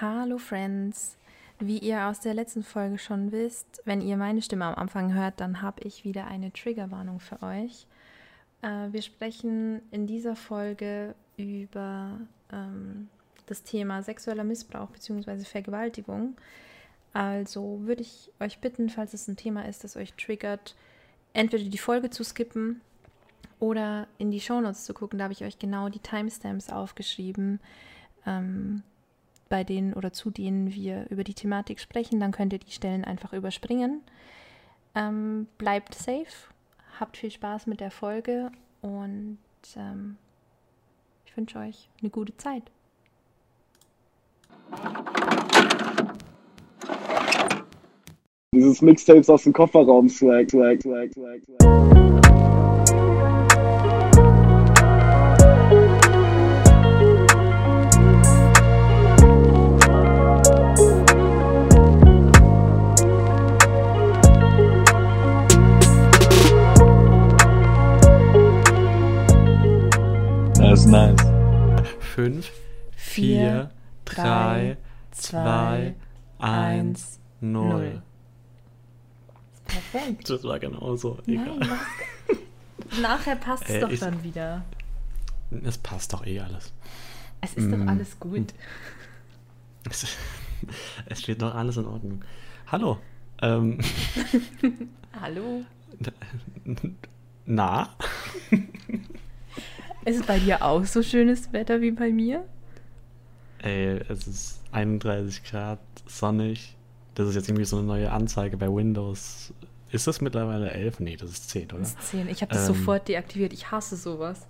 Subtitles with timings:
[0.00, 1.16] Hallo Friends.
[1.58, 5.40] Wie ihr aus der letzten Folge schon wisst, wenn ihr meine Stimme am Anfang hört,
[5.40, 7.88] dann habe ich wieder eine Triggerwarnung für euch.
[8.62, 12.20] Äh, wir sprechen in dieser Folge über
[12.52, 13.08] ähm,
[13.46, 15.42] das Thema sexueller Missbrauch bzw.
[15.42, 16.36] Vergewaltigung.
[17.12, 20.76] Also würde ich euch bitten, falls es ein Thema ist, das euch triggert,
[21.32, 22.82] entweder die Folge zu skippen
[23.58, 25.18] oder in die Shownotes zu gucken.
[25.18, 27.58] Da habe ich euch genau die Timestamps aufgeschrieben,
[28.26, 28.84] ähm,
[29.48, 32.20] bei denen oder zu denen wir über die Thematik sprechen.
[32.20, 34.02] Dann könnt ihr die Stellen einfach überspringen.
[34.94, 36.26] Ähm, bleibt safe,
[36.98, 39.38] habt viel Spaß mit der Folge und
[39.76, 40.16] ähm,
[41.26, 42.64] ich wünsche euch eine gute Zeit.
[48.54, 52.17] Dieses Mixtapes aus dem Kofferraum swag, swag, swag, swag, swag.
[72.18, 72.50] 5,
[72.96, 73.70] Vier, 4,
[74.04, 74.76] drei, 3,
[75.12, 75.94] zwei,
[76.40, 77.68] 2, 1, 0.
[77.68, 78.02] null.
[79.68, 80.28] Perfekt.
[80.28, 81.18] Das war genauso.
[81.26, 81.70] Nein, Egal.
[82.90, 82.98] was?
[83.00, 84.64] Nachher passt es Äh, doch ich- dann wieder.
[85.62, 86.72] Es passt doch eh alles.
[87.40, 87.88] Es ist doch Mm.
[87.88, 88.52] alles gut.
[89.88, 90.04] Es,
[91.06, 92.24] es steht doch alles in Ordnung.
[92.66, 92.98] Hallo.
[93.42, 93.78] Ähm,
[95.20, 95.62] Hallo.
[97.46, 97.90] na?
[100.08, 102.44] Ist es bei dir auch so schönes Wetter wie bei mir?
[103.60, 106.76] Ey, es ist 31 Grad, sonnig.
[107.14, 109.52] Das ist jetzt irgendwie so eine neue Anzeige bei Windows.
[109.90, 111.00] Ist das mittlerweile 11?
[111.00, 111.78] Nee, das ist 10, oder?
[111.80, 112.28] Das ist 10.
[112.28, 112.74] Ich habe das Ähm.
[112.74, 113.52] sofort deaktiviert.
[113.52, 114.46] Ich hasse sowas.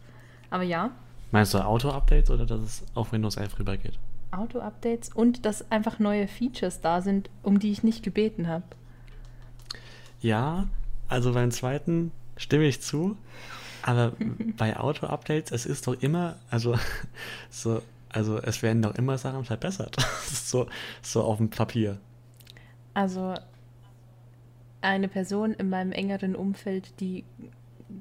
[0.51, 0.91] Aber ja,
[1.31, 3.99] Meinst du Auto-Updates oder dass es auf Windows 11 rübergeht?
[4.31, 8.65] Auto-Updates und dass einfach neue Features da sind, um die ich nicht gebeten habe.
[10.21, 10.67] Ja,
[11.09, 13.17] also beim zweiten stimme ich zu,
[13.89, 14.13] aber
[14.59, 16.77] bei Auto-Updates, es ist doch immer, also
[17.51, 19.97] so, also es werden doch immer Sachen verbessert.
[20.29, 20.67] So,
[21.03, 21.99] so auf dem Papier.
[22.95, 23.35] Also
[24.83, 27.25] eine Person in meinem engeren Umfeld, die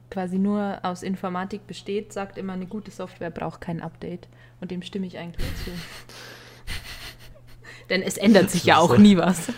[0.09, 4.27] quasi nur aus Informatik besteht, sagt immer, eine gute Software braucht kein Update.
[4.59, 5.71] Und dem stimme ich eigentlich zu.
[7.89, 9.49] Denn es ändert sich ja auch so- nie was.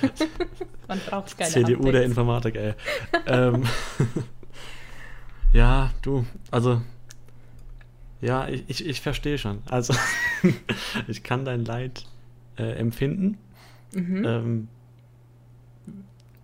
[0.88, 2.06] Man braucht keine CDU der Updates.
[2.06, 2.73] Informatik, ey.
[3.28, 3.63] ähm,
[5.53, 6.81] ja, du, also,
[8.21, 9.59] ja, ich, ich, ich verstehe schon.
[9.69, 9.93] Also,
[11.07, 12.05] ich kann dein Leid
[12.57, 13.37] äh, empfinden.
[13.93, 14.25] Mhm.
[14.25, 14.67] Ähm,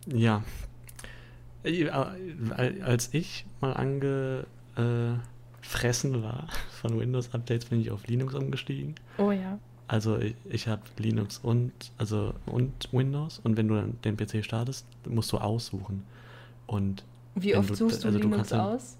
[0.08, 0.44] ja.
[1.64, 4.46] Äh, Als ich mal angefressen
[6.24, 6.48] war
[6.82, 8.96] von Windows-Updates, bin ich auf Linux umgestiegen.
[9.18, 9.60] Oh ja.
[9.88, 14.44] Also ich, ich habe Linux und also und Windows und wenn du dann den PC
[14.44, 16.04] startest, musst du aussuchen.
[16.66, 17.04] Und
[17.36, 18.98] Wie oft du- suchst du also du Linux kannst dann- aus?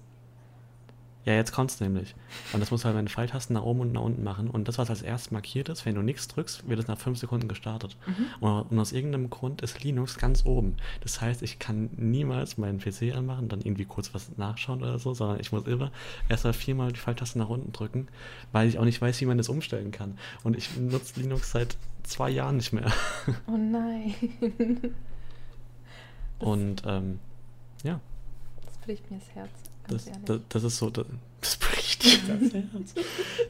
[1.24, 2.14] ja, jetzt kommt's nämlich.
[2.52, 4.48] Und das musst du halt mit den Pfeiltasten nach oben und nach unten machen.
[4.48, 7.18] Und das, was als erstes markiert ist, wenn du nichts drückst, wird es nach fünf
[7.18, 7.96] Sekunden gestartet.
[8.06, 8.46] Mhm.
[8.70, 10.76] Und, aus irgendeinem Grund ist Linux ganz oben.
[11.00, 15.14] Das heißt, ich kann niemals meinen PC anmachen, dann irgendwie kurz was nachschauen oder so,
[15.14, 15.90] sondern ich muss immer
[16.28, 18.06] erstmal viermal die Pfeiltaste nach unten drücken,
[18.52, 20.16] weil ich auch nicht weiß, wie man das umstellen kann.
[20.44, 22.92] Und ich nutze Linux seit zwei Jahren nicht mehr.
[23.48, 24.14] Oh nein.
[26.38, 27.18] Und ähm,
[27.82, 28.00] ja,
[28.86, 29.50] bricht mir das Herz.
[29.88, 31.06] Das, das, das ist so, das,
[31.40, 32.94] das bricht dir das Herz.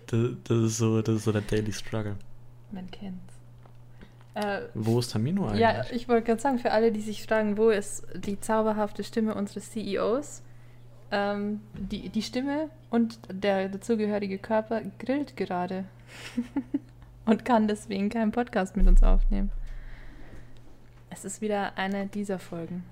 [0.07, 2.17] Das, das, ist so, das ist so der Daily Struggle.
[2.73, 3.35] Man kennt's.
[4.35, 5.61] Äh, Wo ist Tamino eigentlich?
[5.61, 9.35] ja, ich wollte gerade sagen, für alle, die sich fragen, wo ist die zauberhafte Stimme
[9.35, 10.43] unseres CEOs?
[11.11, 15.85] Ähm, die, die Stimme und der dazugehörige Körper grillt gerade.
[17.25, 19.51] und kann deswegen keinen Podcast mit uns aufnehmen.
[21.11, 22.85] Es ist wieder eine dieser Folgen.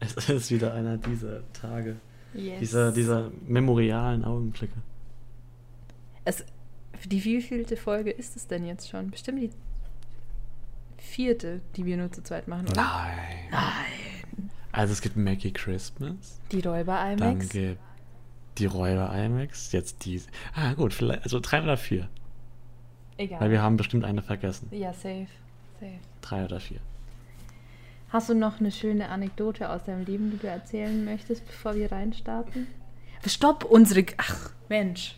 [0.00, 1.96] Es ist wieder einer dieser Tage,
[2.34, 2.58] Yes.
[2.60, 4.74] dieser, dieser memorialen Augenblicke.
[6.24, 6.44] Es,
[7.04, 9.10] die wievielte Folge ist es denn jetzt schon?
[9.10, 9.50] Bestimmt die
[10.98, 12.82] vierte, die wir nur zu zweit machen, oder?
[12.82, 13.18] Nein.
[13.50, 14.50] Nein.
[14.72, 17.48] Also es gibt Mackie Christmas, Die Räuber dann IMAX.
[17.50, 17.78] gibt
[18.58, 20.20] die Räuber IMAX, jetzt die.
[20.54, 22.08] Ah gut, vielleicht, also drei oder vier.
[23.16, 23.40] Egal.
[23.40, 24.68] Weil wir haben bestimmt eine vergessen.
[24.72, 25.26] Ja, safe.
[25.78, 25.92] Safe.
[26.20, 26.80] Drei oder vier.
[28.14, 31.90] Hast du noch eine schöne Anekdote aus deinem Leben, die du erzählen möchtest, bevor wir
[31.90, 32.68] reinstarten?
[33.26, 34.06] Stopp, unsere.
[34.18, 35.16] Ach, Mensch.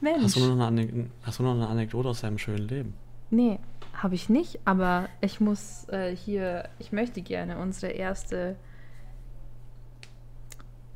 [0.00, 0.24] Mensch.
[0.24, 2.94] Hast du, noch eine, hast du noch eine Anekdote aus deinem schönen Leben?
[3.30, 3.60] Nee,
[3.92, 6.68] habe ich nicht, aber ich muss äh, hier.
[6.80, 8.56] Ich möchte gerne unsere erste.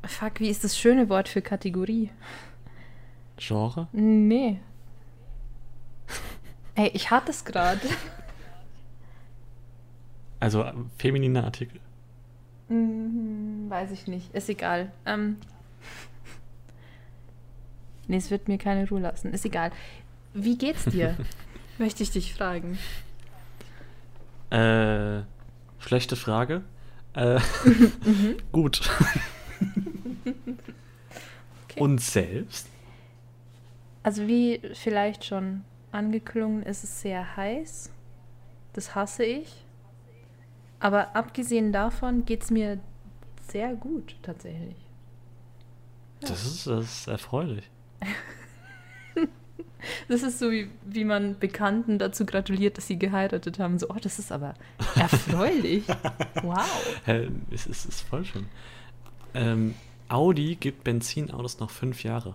[0.05, 2.11] Fuck, wie ist das schöne Wort für Kategorie?
[3.37, 3.87] Genre?
[3.93, 4.59] Nee.
[6.75, 7.79] Ey, ich hatte es gerade.
[10.41, 11.81] Also äh, feminine Artikel.
[12.69, 14.35] Mhm, weiß ich nicht.
[14.35, 14.93] Ist egal.
[15.07, 15.39] Ähm.
[18.07, 19.33] Nee, es wird mir keine Ruhe lassen.
[19.33, 19.71] Ist egal.
[20.35, 21.17] Wie geht's dir?
[21.79, 22.79] Möchte ich dich fragen.
[24.51, 25.23] Äh,
[25.79, 26.63] schlechte Frage.
[27.15, 27.41] Äh,
[28.53, 28.89] gut.
[31.77, 32.69] Und selbst?
[34.03, 37.91] Also wie vielleicht schon angeklungen, ist es sehr heiß.
[38.73, 39.65] Das hasse ich.
[40.81, 42.79] Aber abgesehen davon geht es mir
[43.49, 44.77] sehr gut tatsächlich.
[46.21, 47.69] Das, ist, das ist erfreulich.
[50.09, 53.79] Das ist so, wie, wie man Bekannten dazu gratuliert, dass sie geheiratet haben.
[53.79, 54.55] So, oh, das ist aber
[54.97, 55.85] erfreulich.
[56.43, 56.99] wow.
[57.51, 58.47] Es ist, ist voll schön.
[59.35, 59.75] Ähm,
[60.09, 62.35] Audi gibt Benzinautos noch fünf Jahre.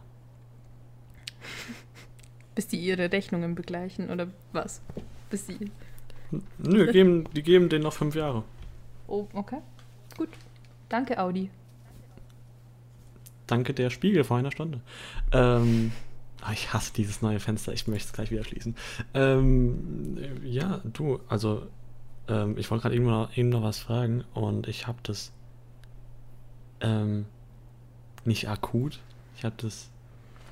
[2.56, 4.82] Bis die ihre Rechnungen begleichen oder was?
[5.30, 5.72] Bis die.
[6.58, 8.44] Nö, geben, die geben denen noch fünf Jahre.
[9.08, 9.60] Oh, okay.
[10.18, 10.30] Gut.
[10.90, 11.50] Danke, Audi.
[13.48, 14.80] Danke der Spiegel vor einer Stunde.
[15.32, 15.92] Ähm,
[16.42, 18.76] ah, ich hasse dieses neue Fenster, ich möchte es gleich wieder schließen.
[19.14, 21.68] Ähm, ja, du, also
[22.28, 25.32] ähm, ich wollte gerade eben noch, eben noch was fragen und ich habe das
[26.82, 27.26] ähm,
[28.26, 29.00] nicht akut.
[29.38, 29.90] Ich habe das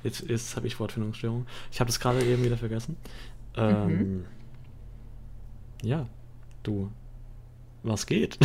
[0.02, 1.46] jetzt, jetzt habe ich Wortfindungsstörung.
[1.70, 2.96] Ich habe das gerade eben wieder vergessen.
[3.56, 4.24] Ähm,
[5.82, 6.06] Ja,
[6.62, 6.90] du,
[7.82, 8.38] was geht?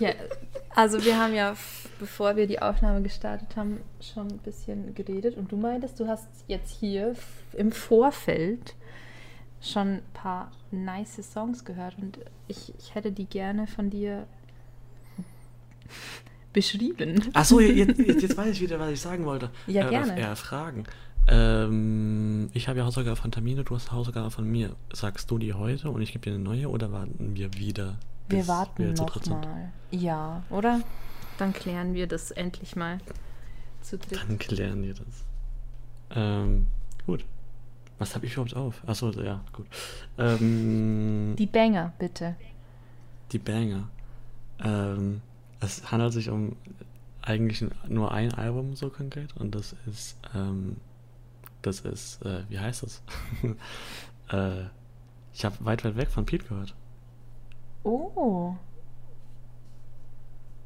[0.00, 0.14] Ja,
[0.74, 1.54] also wir haben ja,
[1.98, 6.26] bevor wir die Aufnahme gestartet haben, schon ein bisschen geredet und du meintest, du hast
[6.48, 7.14] jetzt hier
[7.52, 8.74] im Vorfeld
[9.60, 12.18] schon ein paar nice Songs gehört und
[12.48, 14.26] ich, ich hätte die gerne von dir
[16.52, 17.30] beschrieben.
[17.34, 19.50] Achso, jetzt, jetzt, weiß ich wieder, was ich sagen wollte.
[19.66, 20.18] Ja, äh, gerne.
[20.18, 20.84] Eher Fragen.
[21.30, 24.74] Ähm, ich habe ja Hausaufgabe von Tamino, du hast Hausaufgabe von mir.
[24.92, 27.96] Sagst du die heute und ich gebe dir eine neue oder warten wir wieder?
[28.28, 29.40] Wir warten zu noch dritt sind?
[29.40, 29.72] mal.
[29.90, 30.80] Ja, oder?
[31.38, 32.98] Dann klären wir das endlich mal
[33.80, 34.20] zu dritt.
[34.20, 35.24] Dann klären wir das.
[36.14, 36.66] Ähm,
[37.06, 37.24] gut.
[37.98, 38.82] Was habe ich überhaupt auf?
[38.86, 39.66] Achso, ja, gut.
[40.18, 42.34] Ähm, Die Banger, bitte.
[43.32, 43.88] die Banger.
[44.62, 45.20] Ähm,
[45.60, 46.56] es handelt sich um
[47.22, 50.76] eigentlich nur ein Album so konkret und das ist, ähm,
[51.62, 53.02] das ist, äh, wie heißt das?
[54.30, 54.64] äh,
[55.32, 56.74] ich habe weit, weit weg von Pete gehört.
[57.84, 58.54] Oh.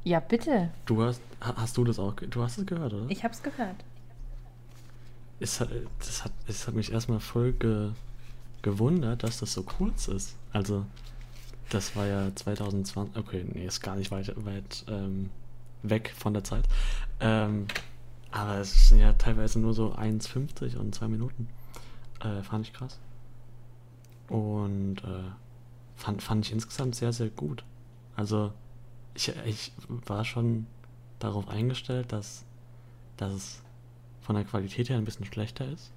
[0.03, 0.69] Ja, bitte.
[0.85, 3.09] Du hast, ha- hast du das auch, du hast es gehört, oder?
[3.09, 3.77] Ich hab's gehört.
[5.39, 5.69] Es hat,
[5.99, 7.89] das hat, es hat mich erstmal voll ge,
[8.61, 10.35] gewundert, dass das so kurz ist.
[10.53, 10.85] Also,
[11.69, 15.29] das war ja 2020, okay, nee, ist gar nicht weit, weit ähm,
[15.83, 16.65] weg von der Zeit.
[17.19, 17.67] Ähm,
[18.35, 21.47] aber es sind ja teilweise nur so 1,50 und 2 Minuten.
[22.19, 22.99] Äh, fand ich krass.
[24.27, 25.31] Und äh,
[25.95, 27.63] fand, fand ich insgesamt sehr, sehr gut.
[28.15, 28.51] Also,
[29.13, 29.71] ich, ich
[30.05, 30.67] war schon
[31.19, 32.43] darauf eingestellt, dass,
[33.17, 33.61] dass es
[34.21, 35.91] von der Qualität her ein bisschen schlechter ist.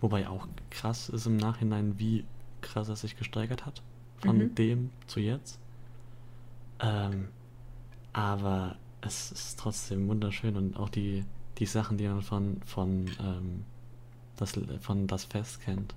[0.00, 2.24] Wobei auch krass ist im Nachhinein, wie
[2.60, 3.82] krass er sich gesteigert hat.
[4.18, 4.54] Von Mhm.
[4.54, 5.58] dem zu jetzt.
[6.80, 7.28] Ähm,
[8.12, 11.24] aber es ist trotzdem wunderschön und auch die,
[11.58, 13.64] die Sachen, die man von, von, ähm,
[14.36, 15.94] das, von das Fest kennt,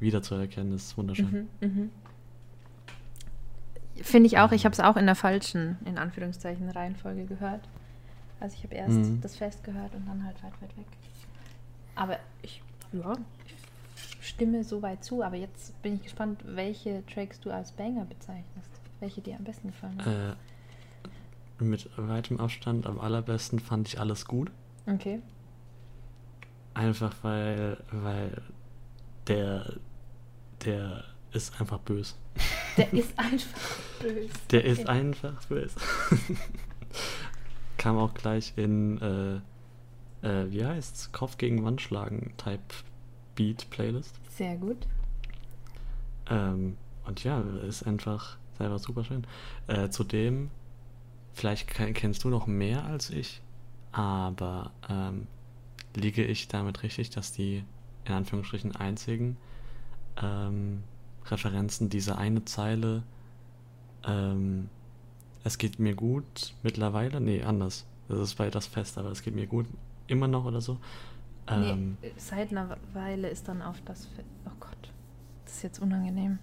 [0.00, 1.48] wiederzuerkennen, ist wunderschön.
[1.60, 1.90] Mhm, mhm.
[4.02, 4.52] Finde ich auch.
[4.52, 7.66] Ich habe es auch in der falschen, in Anführungszeichen, Reihenfolge gehört.
[8.40, 9.20] Also ich habe erst Mhm.
[9.22, 10.86] das Fest gehört und dann halt weit, weit weg.
[11.94, 13.14] Aber ich, ja,
[13.46, 15.22] ich stimme soweit zu.
[15.22, 18.70] Aber jetzt bin ich gespannt, welche Tracks du als Banger bezeichnest.
[19.00, 20.36] Welche dir am besten gefallen haben.
[21.60, 24.50] Äh, mit weitem Abstand am allerbesten fand ich alles gut.
[24.86, 25.20] Okay.
[26.74, 28.42] Einfach weil, weil
[29.26, 29.74] der,
[30.64, 32.14] der ist einfach böse.
[32.76, 33.48] Der ist einfach
[34.00, 34.28] böse.
[34.50, 34.88] Der ist Okay.
[34.90, 35.76] einfach böse.
[37.78, 39.00] Kam auch gleich in,
[40.22, 41.12] äh, äh, wie heißt's?
[41.12, 42.62] Kopf gegen Wand schlagen Type
[43.34, 44.14] Beat Playlist.
[44.30, 44.86] Sehr gut.
[46.28, 46.76] Ähm,
[47.06, 49.26] und ja, ist einfach, ist einfach super schön.
[49.66, 50.50] Äh, zudem,
[51.32, 53.40] vielleicht ke- kennst du noch mehr als ich,
[53.96, 55.26] aber ähm,
[55.94, 57.64] liege ich damit richtig, dass die
[58.04, 59.38] in Anführungsstrichen einzigen
[60.22, 60.82] ähm,
[61.24, 63.02] Referenzen diese eine Zeile,
[64.04, 64.68] ähm,
[65.44, 67.86] es geht mir gut mittlerweile, nee, anders.
[68.08, 69.66] Das ist bei das Fest, aber es geht mir gut
[70.08, 70.78] immer noch oder so.
[71.48, 74.06] Ähm, nee, seit einer Weile ist dann auf das.
[74.06, 74.92] Fe oh Gott,
[75.44, 76.38] das ist jetzt unangenehm.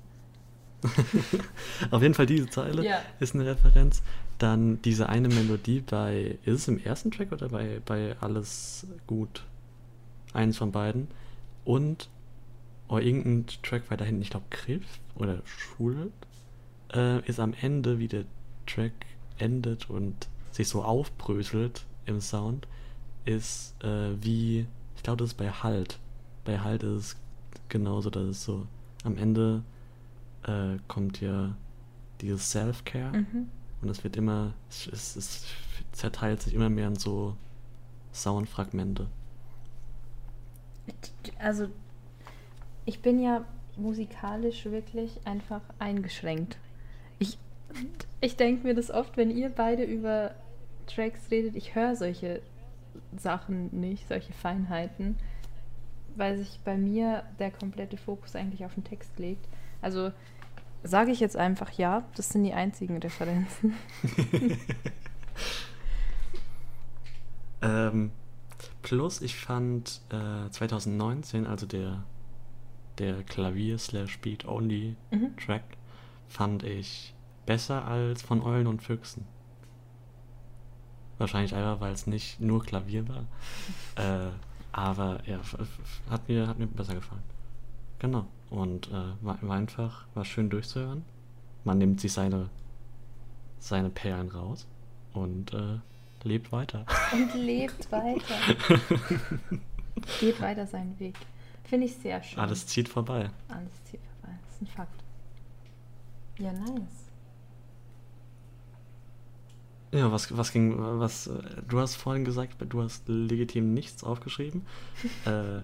[1.92, 3.02] Auf jeden Fall diese Zeile Ja.
[3.20, 4.02] ist eine Referenz.
[4.44, 9.46] Dann diese eine Melodie bei, ist es im ersten Track oder bei, bei Alles gut?
[10.34, 11.08] Eins von beiden.
[11.64, 12.10] Und
[12.90, 16.12] oh, irgendein Track weiter hinten, ich glaube Griff oder Schule.
[16.94, 18.26] äh, ist am Ende, wie der
[18.66, 18.92] Track
[19.38, 22.68] endet und sich so aufbröselt im Sound,
[23.26, 26.00] ist äh, wie, ich glaube, das ist bei Halt.
[26.44, 27.18] Bei Halt ist es
[27.70, 28.68] genauso, dass es so
[29.06, 29.64] am Ende
[30.44, 31.56] äh, kommt ja
[32.22, 33.50] dieses Self-Care Mhm.
[33.84, 35.46] Und es wird immer, es, es, es
[35.92, 37.36] zerteilt sich immer mehr in so
[38.14, 39.08] Soundfragmente.
[41.40, 41.68] Also,
[42.86, 43.46] ich bin ja
[43.78, 46.58] musikalisch wirklich einfach eingeschränkt.
[47.20, 47.38] Ich,
[48.22, 50.36] ich denke mir das oft, wenn ihr beide über
[50.88, 52.42] Tracks redet, ich höre solche
[53.18, 55.18] Sachen nicht, solche Feinheiten,
[56.16, 59.48] weil sich bei mir der komplette Fokus eigentlich auf den Text legt.
[59.82, 60.12] Also
[60.84, 63.76] sage ich jetzt einfach ja, das sind die einzigen Referenzen.
[67.62, 68.12] Ähm,
[68.82, 72.04] plus ich fand äh, 2019, also der,
[72.98, 75.36] der Klavier slash Beat Only Mhm.
[75.38, 75.64] Track,
[76.28, 77.14] fand ich
[77.46, 79.26] besser als von Eulen und Füchsen.
[81.18, 83.26] Wahrscheinlich einfach, weil es nicht nur Klavier war.
[83.96, 84.32] Äh,
[84.72, 85.40] aber ja,
[86.10, 87.22] hat mir, hat mir besser gefallen.
[88.00, 88.26] Genau.
[88.54, 91.04] Und äh, war, war einfach, war schön durchzuhören.
[91.64, 92.52] Man nimmt sich seine,
[93.58, 94.68] seine Perlen raus
[95.12, 95.80] und äh,
[96.22, 96.86] lebt weiter.
[97.12, 98.36] Und lebt weiter.
[100.20, 101.16] Geht weiter seinen Weg.
[101.64, 102.38] Finde ich sehr schön.
[102.38, 103.32] Alles zieht vorbei.
[103.48, 104.38] Alles zieht vorbei.
[104.46, 105.04] Das ist ein Fakt.
[106.38, 107.10] Ja, nice.
[109.92, 114.68] Ja, was, was ging, was, äh, du hast vorhin gesagt, du hast legitim nichts aufgeschrieben.
[115.26, 115.62] äh,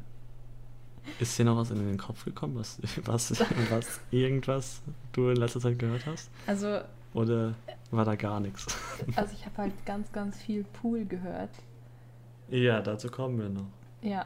[1.19, 3.39] ist dir noch was in den Kopf gekommen, was, was,
[3.69, 6.29] was irgendwas du in letzter Zeit gehört hast?
[6.47, 6.79] Also,
[7.13, 7.55] Oder
[7.91, 8.67] war da gar nichts?
[9.15, 11.51] also ich habe halt ganz, ganz viel Pool gehört.
[12.49, 13.67] Ja, dazu kommen wir noch.
[14.01, 14.25] Ja.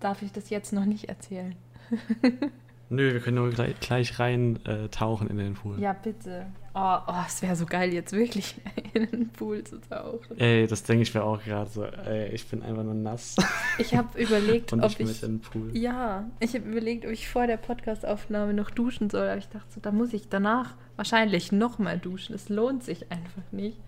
[0.00, 1.54] Darf ich das jetzt noch nicht erzählen?
[2.88, 5.80] Nö, wir können nur gleich, gleich rein äh, tauchen in den Pool.
[5.80, 6.46] Ja, bitte.
[6.74, 8.56] Oh, oh es wäre so geil, jetzt wirklich
[8.94, 10.38] in den Pool zu tauchen.
[10.38, 11.84] Ey, das denke ich mir auch gerade so.
[11.84, 13.36] Ey, ich bin einfach nur nass.
[13.78, 15.06] Ich habe überlegt, ob ich ich.
[15.06, 15.76] mit in den Pool.
[15.76, 19.72] Ja, ich habe überlegt, ob ich vor der Podcastaufnahme noch duschen soll, aber ich dachte
[19.74, 22.34] so, da muss ich danach wahrscheinlich nochmal duschen.
[22.34, 23.78] Es lohnt sich einfach nicht.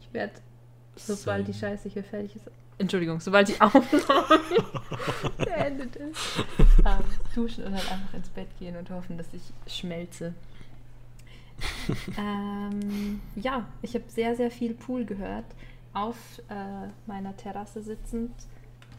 [0.00, 0.32] Ich werde,
[0.96, 1.76] sobald die Same.
[1.76, 4.40] Scheiße hier fertig ist, Entschuldigung, sobald die Aufnahme
[5.36, 6.44] beendet ist,
[6.84, 7.04] ähm,
[7.34, 9.42] duschen und dann einfach ins Bett gehen und hoffen, dass ich
[9.72, 10.34] schmelze.
[12.18, 15.46] ähm, ja, ich habe sehr, sehr viel Pool gehört,
[15.92, 16.16] auf
[16.48, 18.32] äh, meiner Terrasse sitzend,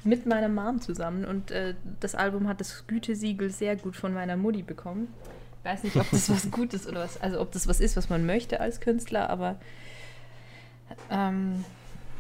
[0.04, 1.26] mit meiner Mom zusammen.
[1.26, 5.08] Und äh, das Album hat das Gütesiegel sehr gut von meiner Mutti bekommen.
[5.60, 8.10] Ich weiß nicht, ob das was Gutes oder was, also ob das was ist, was
[8.10, 9.58] man möchte als Künstler, aber
[11.10, 11.66] ähm,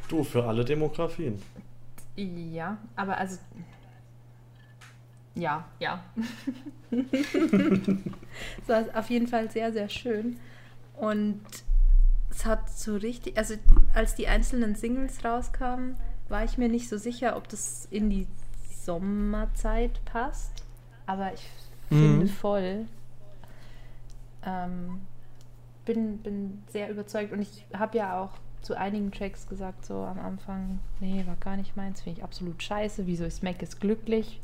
[0.09, 1.41] Du, für alle Demografien.
[2.15, 3.37] ja, aber also.
[5.35, 6.03] Ja, ja.
[6.91, 10.37] es war auf jeden Fall sehr, sehr schön.
[10.97, 11.41] Und
[12.29, 13.55] es hat so richtig, also
[13.93, 15.97] als die einzelnen Singles rauskamen,
[16.29, 18.27] war ich mir nicht so sicher, ob das in die
[18.83, 20.63] Sommerzeit passt.
[21.05, 21.45] Aber ich
[21.89, 22.29] finde Mhm.
[22.29, 22.85] voll.
[24.45, 25.01] Ähm,
[25.85, 30.19] bin, bin sehr überzeugt und ich habe ja auch zu einigen Tracks gesagt, so am
[30.19, 33.05] Anfang, nee, war gar nicht meins, finde ich absolut scheiße.
[33.05, 34.39] Wieso ist Mac ist glücklich?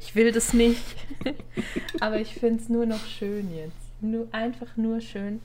[0.00, 0.82] Ich will das nicht.
[2.00, 3.76] Aber ich finde es nur noch schön jetzt.
[4.00, 5.40] Nur, einfach nur schön.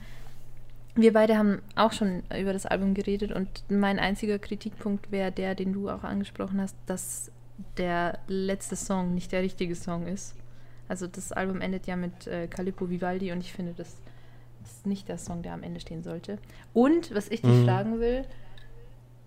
[0.94, 5.54] Wir beide haben auch schon über das Album geredet und mein einziger Kritikpunkt wäre der,
[5.54, 7.30] den du auch angesprochen hast, dass
[7.78, 10.34] der letzte Song nicht der richtige Song ist.
[10.88, 13.96] Also das Album endet ja mit äh, Calippo Vivaldi und ich finde, das
[14.64, 16.36] ist nicht der Song, der am Ende stehen sollte.
[16.74, 17.64] Und was ich dich Mhm.
[17.64, 18.24] fragen will,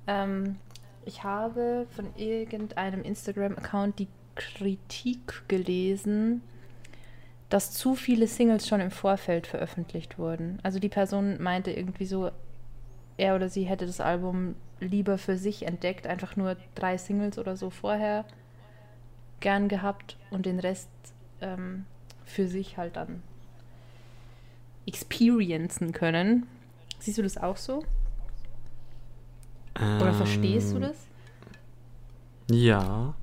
[0.05, 0.57] ähm,
[1.05, 6.41] ich habe von irgendeinem Instagram-Account die Kritik gelesen,
[7.49, 10.59] dass zu viele Singles schon im Vorfeld veröffentlicht wurden.
[10.63, 12.31] Also die Person meinte irgendwie so,
[13.17, 17.55] er oder sie hätte das Album lieber für sich entdeckt, einfach nur drei Singles oder
[17.55, 18.25] so vorher
[19.39, 20.89] gern gehabt und den Rest
[21.41, 21.85] ähm,
[22.25, 23.21] für sich halt dann
[24.85, 26.47] experiencen können.
[26.99, 27.83] Siehst du das auch so?
[29.75, 30.97] Oder verstehst du Ähm, das?
[32.49, 33.15] Ja.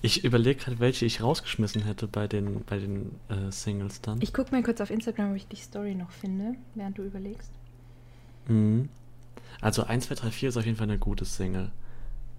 [0.00, 4.20] Ich überlege gerade, welche ich rausgeschmissen hätte bei den, bei den äh, Singles dann.
[4.22, 7.50] Ich gucke mal kurz auf Instagram, ob ich die Story noch finde, während du überlegst.
[8.46, 8.88] Mhm.
[9.60, 11.70] Also 1, 2, 3, 4 ist auf jeden Fall eine gute Single.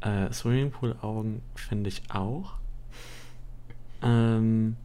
[0.01, 2.53] Äh, Swimmingpool Augen finde ich auch.
[4.01, 4.77] Ähm,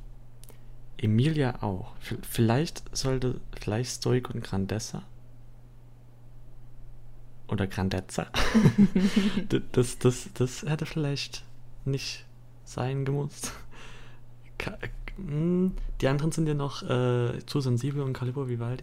[0.99, 1.95] Emilia auch.
[2.01, 5.05] V vielleicht sollte, vielleicht Stoic und Grandessa.
[7.47, 8.27] Oder Grandezza.
[9.73, 11.45] Das, das, das hätte vielleicht
[11.85, 12.25] nicht
[12.65, 13.53] sein gemusst.
[15.17, 18.83] Hm, die anderen sind ja noch äh, zu sensibel und Calibro Vivaldi.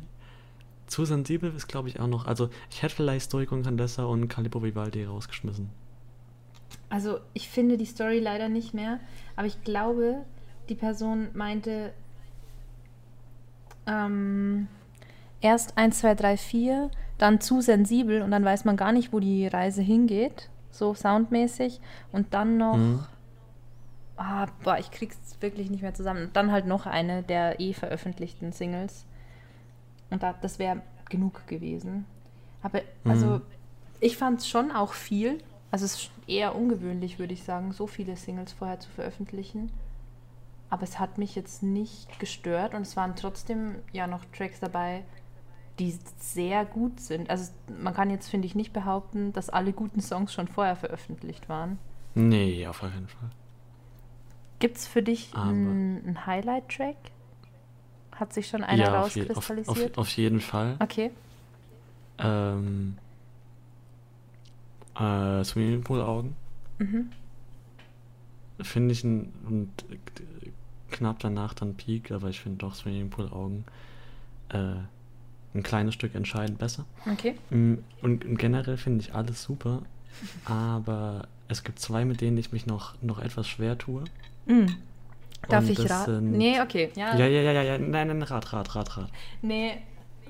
[0.88, 2.26] Zu sensibel ist, glaube ich, auch noch.
[2.26, 5.70] Also, ich hätte vielleicht Stoico und Candessa und Calibro Vivaldi rausgeschmissen.
[6.90, 9.00] Also ich finde die Story leider nicht mehr,
[9.36, 10.26] aber ich glaube,
[10.70, 11.94] die Person meinte
[13.88, 14.68] ähm,
[15.40, 19.20] erst 1, 2, 3, 4, dann zu sensibel und dann weiß man gar nicht, wo
[19.20, 21.80] die Reise hingeht, so soundmäßig.
[22.12, 23.00] Und dann noch, Mhm.
[24.18, 26.26] Ah, boah, ich krieg's wirklich nicht mehr zusammen.
[26.26, 29.06] Und dann halt noch eine der eh veröffentlichten Singles.
[30.10, 32.06] Und da, das wäre genug gewesen.
[32.62, 33.42] Aber also, Mhm.
[34.00, 35.42] ich fand es schon auch viel.
[35.72, 39.72] Also es ist eher ungewöhnlich, würde ich sagen, so viele Singles vorher zu veröffentlichen.
[40.70, 45.04] Aber es hat mich jetzt nicht gestört und es waren trotzdem ja noch Tracks dabei,
[45.80, 47.30] die sehr gut sind.
[47.30, 47.52] Also
[47.82, 51.78] man kann jetzt, finde ich, nicht behaupten, dass alle guten Songs schon vorher veröffentlicht waren.
[52.16, 53.30] Nee, auf keinen Fall.
[54.62, 56.96] Gibt es für dich einen Highlight-Track?
[58.12, 59.98] Hat sich schon einer ja, auf, je, auf, rauskristallisiert?
[59.98, 60.78] auf, auf jeden Fall.
[60.80, 61.10] okay.
[62.20, 62.96] Ähm,
[64.96, 66.36] äh, Swimmingpool-Augen.
[66.78, 67.10] Mhm.
[68.62, 69.70] Finde ich ein, und
[70.92, 73.66] knapp danach dann Peak, aber ich finde doch Swimmingpool-Augen
[74.50, 74.76] äh,
[75.56, 76.86] ein kleines Stück entscheidend besser.
[77.12, 77.36] Okay.
[77.50, 79.82] Mm, Und generell finde ich alles super,
[80.46, 84.04] aber es gibt zwei, mit denen ich mich noch, noch etwas schwer tue.
[84.46, 84.66] Mm.
[85.50, 86.32] Darf ich raten?
[86.32, 86.92] Nee, okay.
[86.96, 89.10] Ja, Ja, ja, ja, ja, nein, nein, Rat, Rat, Rat, Rat.
[89.42, 89.74] Nee,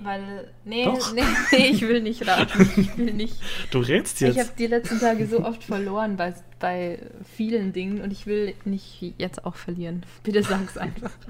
[0.01, 0.51] weil.
[0.65, 2.69] Nee, nee, nee, ich will nicht raten.
[2.77, 3.35] Ich will nicht.
[3.71, 4.39] Du rätst Ich jetzt.
[4.39, 6.99] habe die letzten Tage so oft verloren bei, bei
[7.35, 10.05] vielen Dingen und ich will nicht jetzt auch verlieren.
[10.23, 11.11] Bitte sag's einfach.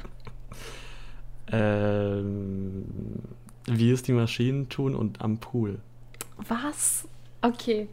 [1.54, 2.86] Ähm,
[3.66, 5.80] wie es die Maschinen tun und am Pool.
[6.48, 7.08] Was?
[7.42, 7.88] Okay.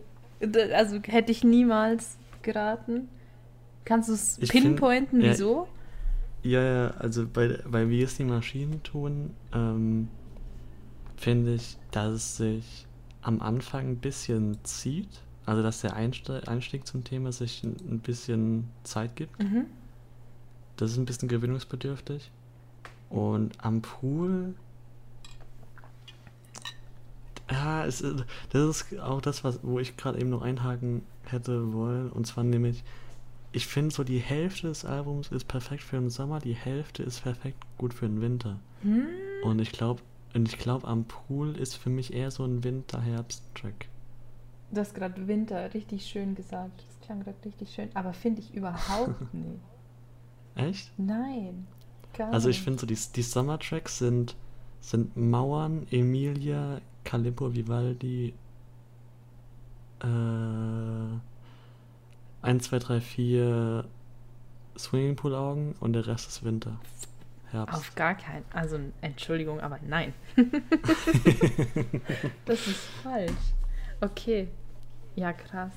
[0.73, 3.09] Also hätte ich niemals geraten.
[3.89, 5.67] Kannst du es find- pinpointen, ja, wieso?
[6.43, 10.09] Ja, ja, also bei, bei Wie es die Maschinen tun, ähm,
[11.17, 12.87] finde ich, dass es sich
[13.23, 15.09] am Anfang ein bisschen zieht.
[15.47, 19.43] Also, dass der Einstieg zum Thema sich ein, ein bisschen Zeit gibt.
[19.43, 19.65] Mhm.
[20.77, 22.31] Das ist ein bisschen gewöhnungsbedürftig.
[23.09, 24.55] Und am Pool.
[27.51, 31.73] Ja, es, ist- das ist auch das, was, wo ich gerade eben noch einhaken hätte
[31.73, 32.11] wollen.
[32.11, 32.85] Und zwar nämlich,
[33.53, 37.23] ich finde so die Hälfte des Albums ist perfekt für den Sommer, die Hälfte ist
[37.23, 38.59] perfekt gut für den Winter.
[38.83, 39.07] Hm?
[39.43, 40.03] Und ich glaube,
[40.35, 43.89] und ich glaube, am Pool ist für mich eher so ein Winter-Herbst-Track.
[44.71, 46.85] Du hast gerade Winter richtig schön gesagt.
[46.87, 47.89] Das klang gerade richtig schön.
[47.95, 49.61] Aber finde ich überhaupt nicht.
[50.55, 50.93] Echt?
[50.99, 51.67] Nein.
[52.15, 54.37] Gar Also ich finde so, die, die Summer-Tracks sind,
[54.81, 58.35] sind Mauern, Emilia, Calippo Vivaldi,
[60.01, 60.07] äh,
[62.43, 63.85] 1, 2, 3, 4
[64.79, 66.79] Swimmingpool-Augen und der Rest ist Winter.
[67.51, 67.75] Herbst.
[67.75, 68.45] Auf gar keinen.
[68.53, 70.13] Also Entschuldigung, aber nein.
[72.45, 73.33] das ist falsch.
[74.01, 74.49] Okay.
[75.17, 75.73] Ja, krass.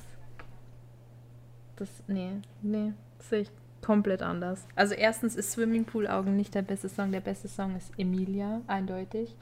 [1.77, 4.67] Das, nee, nee, das sehe ich komplett anders.
[4.75, 7.11] Also erstens ist Swimmingpool Augen nicht der beste Song.
[7.11, 9.35] Der beste Song ist Emilia, eindeutig.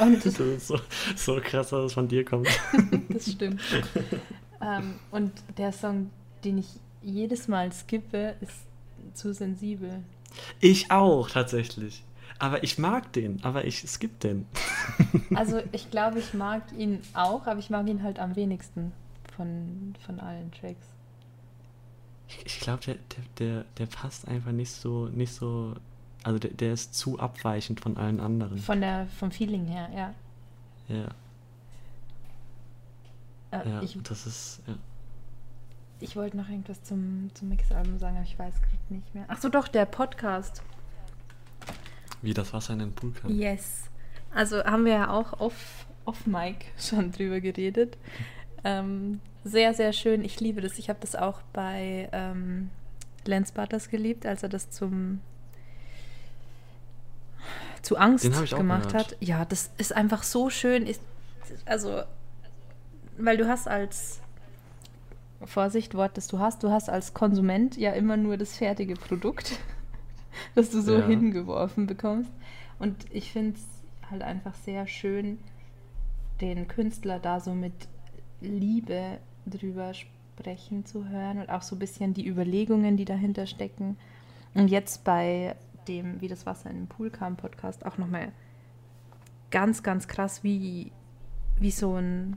[0.00, 0.80] Und das ist so,
[1.16, 2.48] so krass, dass es von dir kommt.
[3.08, 3.60] das stimmt.
[4.60, 6.10] Ähm, und der Song,
[6.44, 6.68] den ich
[7.02, 8.66] jedes Mal skippe, ist
[9.14, 10.04] zu sensibel.
[10.60, 12.04] Ich auch, tatsächlich.
[12.38, 14.46] Aber ich mag den, aber ich skipp den.
[15.34, 18.92] Also ich glaube, ich mag ihn auch, aber ich mag ihn halt am wenigsten
[19.36, 20.86] von, von allen Tracks.
[22.28, 25.74] Ich, ich glaube, der, der, der, der passt einfach nicht so, nicht so.
[26.24, 28.58] Also der, der ist zu abweichend von allen anderen.
[28.58, 30.14] Von der, vom Feeling her, ja.
[30.88, 31.08] Ja,
[33.50, 34.62] Äh, ja, ich das ist.
[34.66, 34.74] Ja.
[36.00, 39.24] ich wollte noch irgendwas zum, zum Mix-Album sagen, aber ich weiß gerade nicht mehr.
[39.28, 40.62] Ach so, doch, der Podcast.
[42.22, 43.34] Wie das Wasser in den Pool kann.
[43.34, 43.84] Yes.
[44.32, 47.96] Also haben wir ja auch off, off Mic schon drüber geredet.
[48.62, 50.24] Ähm, sehr, sehr schön.
[50.24, 50.78] Ich liebe das.
[50.78, 52.70] Ich habe das auch bei ähm,
[53.24, 55.20] Lance Butters geliebt, als er das zum
[57.82, 59.12] zu Angst ich gemacht gehört.
[59.12, 59.16] hat.
[59.20, 60.86] Ja, das ist einfach so schön.
[60.86, 61.00] Ist,
[61.64, 62.02] also,
[63.22, 64.20] weil du hast als
[65.44, 69.58] Vorsicht, Wort, das du hast, du hast als Konsument ja immer nur das fertige Produkt,
[70.54, 71.06] das du so Ja.
[71.06, 72.30] hingeworfen bekommst.
[72.78, 75.38] Und ich finde es halt einfach sehr schön,
[76.40, 77.72] den Künstler da so mit
[78.40, 83.96] Liebe drüber sprechen zu hören und auch so ein bisschen die Überlegungen, die dahinter stecken.
[84.54, 85.56] Und jetzt bei
[85.88, 88.32] dem Wie das Wasser in den Pool kam Podcast auch nochmal
[89.50, 90.92] ganz, ganz krass, wie,
[91.58, 92.36] wie so ein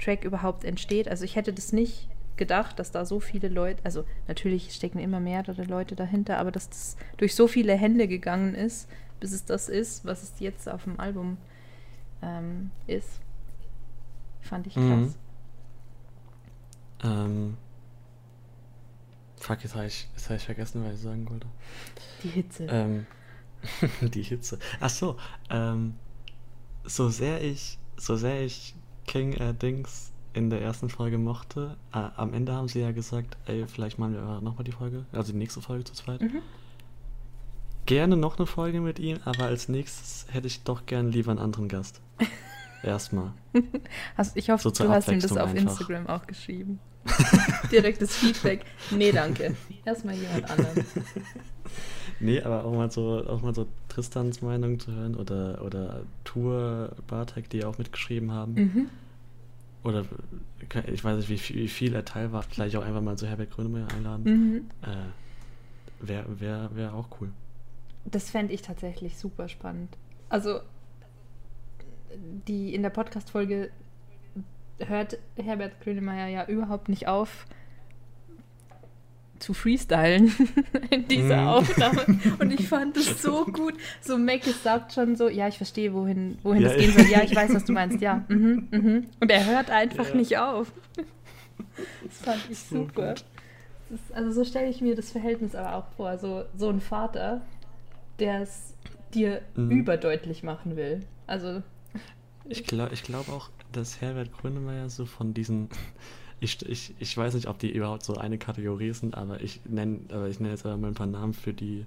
[0.00, 1.08] Track überhaupt entsteht.
[1.08, 5.20] Also ich hätte das nicht gedacht, dass da so viele Leute, also natürlich stecken immer
[5.20, 8.88] mehrere Leute dahinter, aber dass das durch so viele Hände gegangen ist,
[9.20, 11.36] bis es das ist, was es jetzt auf dem Album
[12.22, 13.20] ähm, ist,
[14.40, 14.82] fand ich krass.
[14.82, 15.14] Mhm.
[17.02, 17.56] Ähm,
[19.36, 21.46] fuck, jetzt habe ich, jetzt hab ich vergessen, was ich sagen wollte.
[22.22, 22.66] Die Hitze.
[22.70, 23.06] Ähm,
[24.00, 24.58] die Hitze.
[24.80, 25.18] Ach so,
[25.50, 25.94] ähm,
[26.84, 28.74] so sehr ich, so sehr ich
[29.10, 33.36] King äh, Dings in der ersten Folge mochte, äh, am Ende haben sie ja gesagt,
[33.46, 36.20] ey, vielleicht machen wir nochmal die Folge, also die nächste Folge zu zweit.
[36.20, 36.42] Mhm.
[37.86, 41.40] Gerne noch eine Folge mit ihm, aber als nächstes hätte ich doch gern lieber einen
[41.40, 42.00] anderen Gast.
[42.84, 43.32] Erstmal.
[44.16, 45.56] Hast, ich hoffe, So du hast ihm das auf einfach.
[45.56, 46.78] Instagram auch geschrieben.
[47.72, 48.64] Direktes Feedback.
[48.92, 49.56] Nee, danke.
[49.84, 50.86] Erstmal jemand anderen.
[52.20, 56.94] Nee, aber auch mal so, auch mal so Tristans Meinung zu hören oder, oder Tour
[57.06, 58.54] Bartek, die ja auch mitgeschrieben haben.
[58.54, 58.90] Mhm.
[59.82, 60.04] Oder
[60.86, 62.42] ich weiß nicht, wie viel, wie viel er Teil war.
[62.42, 64.24] Vielleicht auch einfach mal so Herbert Grönemeyer einladen.
[64.24, 64.70] Mhm.
[64.82, 64.96] Äh,
[66.00, 67.30] Wäre wär, wär auch cool.
[68.06, 69.96] Das fände ich tatsächlich super spannend.
[70.30, 70.60] Also,
[72.48, 73.70] die in der Podcast-Folge
[74.78, 77.46] hört Herbert Grönemeyer ja überhaupt nicht auf
[79.40, 80.32] zu freestylen
[80.90, 81.48] in dieser Mhm.
[81.48, 82.06] Aufnahme.
[82.38, 83.74] Und ich fand es so gut.
[84.00, 87.06] So Mackes sagt schon so, ja, ich verstehe, wohin, wohin Ja, das gehen soll.
[87.06, 88.00] Ja, ich weiß, was du meinst.
[88.00, 89.06] Ja, mhm, mhm.
[89.20, 90.14] Und er hört einfach Ja.
[90.14, 90.72] nicht auf.
[92.04, 93.14] Das fand ich So super.
[93.90, 96.16] ist, also so stelle ich mir das Verhältnis aber auch vor.
[96.18, 97.40] So, so ein Vater,
[98.18, 98.74] der es
[99.14, 99.70] dir Mhm.
[99.70, 101.00] überdeutlich machen will.
[101.26, 101.62] Also,
[102.48, 105.68] Ich glaube ich glaub auch, dass Herbert Grönemeyer so von diesen.
[106.40, 110.00] Ich, ich, ich weiß nicht, ob die überhaupt so eine Kategorie sind, aber ich nenne
[110.10, 111.84] aber ich nenne jetzt mal ein paar Namen für die,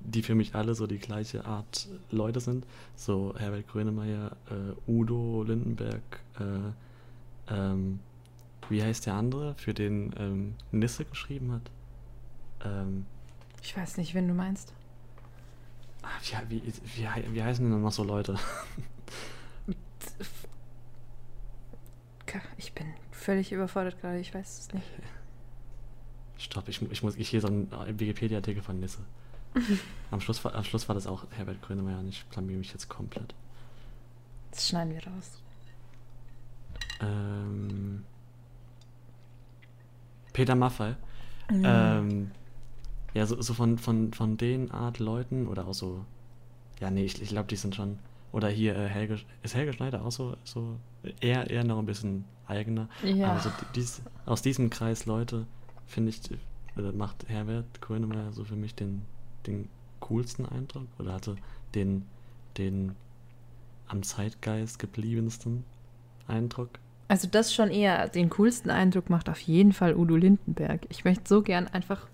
[0.00, 2.64] die für mich alle so die gleiche Art Leute sind.
[2.94, 7.98] So Herbert Grönemeyer, äh, Udo Lindenberg, äh, ähm,
[8.68, 11.70] wie heißt der andere, für den ähm, Nisse geschrieben hat?
[12.64, 13.06] Ähm,
[13.62, 14.72] ich weiß nicht, wen du meinst.
[16.02, 18.36] ah, wie, wie, wie heißen denn noch so Leute?
[22.58, 22.86] Ich bin
[23.18, 24.86] völlig überfordert gerade, ich weiß es nicht.
[26.38, 29.00] Stopp, ich, ich muss ich hier so einen äh, Wikipedia-Artikel von Nisse.
[30.10, 32.88] am, Schluss war, am Schluss war das auch Herbert Grönemeyer und ich blamier mich jetzt
[32.88, 33.34] komplett.
[34.50, 35.42] Das schneiden wir raus.
[37.00, 38.04] Ähm,
[40.32, 40.94] Peter Maffay.
[41.50, 41.62] Mhm.
[41.64, 42.30] Ähm,
[43.14, 46.04] ja, so, so von, von, von den Art Leuten oder auch so.
[46.80, 47.98] Ja, nee, ich, ich glaube, die sind schon.
[48.32, 49.18] Oder hier äh, Helge.
[49.42, 50.76] Ist Helge Schneider auch so, so
[51.20, 52.88] eher, eher noch ein bisschen eigener.
[53.02, 53.32] Ja.
[53.32, 55.46] Aber so dies, aus diesem Kreis Leute,
[55.86, 56.20] finde ich,
[56.76, 59.02] äh, macht Herbert Grönemeyer so für mich den,
[59.46, 59.68] den
[60.00, 61.36] coolsten Eindruck oder hatte
[61.74, 62.04] den,
[62.56, 62.94] den
[63.86, 65.64] am Zeitgeist gebliebensten
[66.26, 66.70] Eindruck.
[67.08, 70.82] Also das schon eher den coolsten Eindruck macht auf jeden Fall Udo Lindenberg.
[70.90, 72.06] Ich möchte so gern einfach.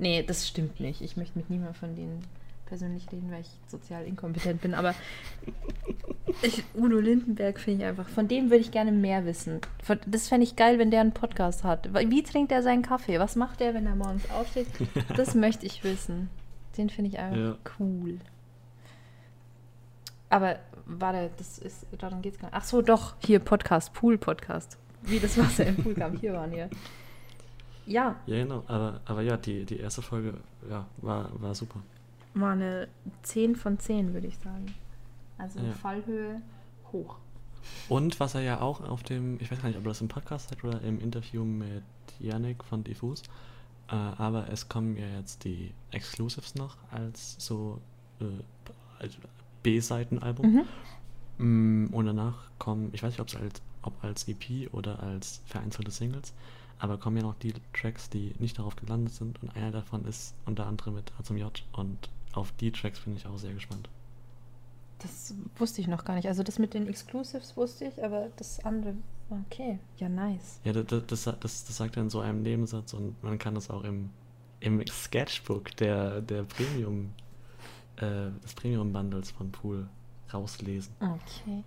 [0.00, 1.00] Nee, das stimmt nicht.
[1.00, 2.24] Ich möchte mit niemandem von denen
[2.70, 4.72] persönlich reden, weil ich sozial inkompetent bin.
[4.74, 4.94] Aber
[6.42, 8.08] ich, Udo Lindenberg finde ich einfach.
[8.08, 9.60] Von dem würde ich gerne mehr wissen.
[9.82, 11.90] Von, das fände ich geil, wenn der einen Podcast hat.
[11.92, 13.18] Wie trinkt er seinen Kaffee?
[13.18, 14.68] Was macht er, wenn er morgens aufsteht?
[15.16, 16.30] Das möchte ich wissen.
[16.78, 17.56] Den finde ich einfach Ja.
[17.78, 18.18] cool.
[20.28, 22.56] Aber warte, das ist, darum geht's gar nicht.
[22.56, 24.78] Ach so, doch, hier Podcast, Pool-Podcast.
[25.02, 26.16] Wie das Wasser im Pool kam.
[26.18, 26.70] Hier waren wir.
[27.86, 28.62] Ja, Ja, genau.
[28.68, 30.34] Aber, aber ja, die, die erste Folge
[30.70, 31.80] ja, war, war super.
[32.34, 32.88] War eine
[33.22, 34.66] 10 von 10, würde ich sagen.
[35.38, 35.72] Also Ja.
[35.72, 36.42] Fallhöhe
[36.92, 37.16] hoch.
[37.88, 40.08] Und was er ja auch auf dem, ich weiß gar nicht, ob er das im
[40.08, 41.82] Podcast hat oder im Interview mit
[42.18, 43.22] Yannick von Diffus,
[43.88, 47.80] äh, aber es kommen ja jetzt die Exclusives noch als so
[48.20, 49.08] äh,
[49.62, 50.64] B-Seitenalbum.
[51.38, 51.86] Mhm.
[51.88, 55.42] Mm, Und danach kommen, ich weiß nicht, ob es als, ob als EP oder als
[55.46, 56.32] vereinzelte Singles,
[56.78, 60.34] aber kommen ja noch die Tracks, die nicht darauf gelandet sind und einer davon ist
[60.46, 63.88] unter anderem mit A zum J und auf die Tracks bin ich auch sehr gespannt.
[64.98, 66.28] Das wusste ich noch gar nicht.
[66.28, 68.94] Also das mit den Exclusives wusste ich, aber das andere,
[69.30, 69.78] okay.
[69.96, 70.60] Ja, nice.
[70.64, 73.70] Ja, das, das, das, das sagt er in so einem Nebensatz und man kann das
[73.70, 74.10] auch im,
[74.60, 77.12] im Sketchbook der, der Premium,
[77.96, 79.88] äh, des Premium-Bundles von Pool
[80.32, 80.94] rauslesen.
[81.00, 81.64] Okay.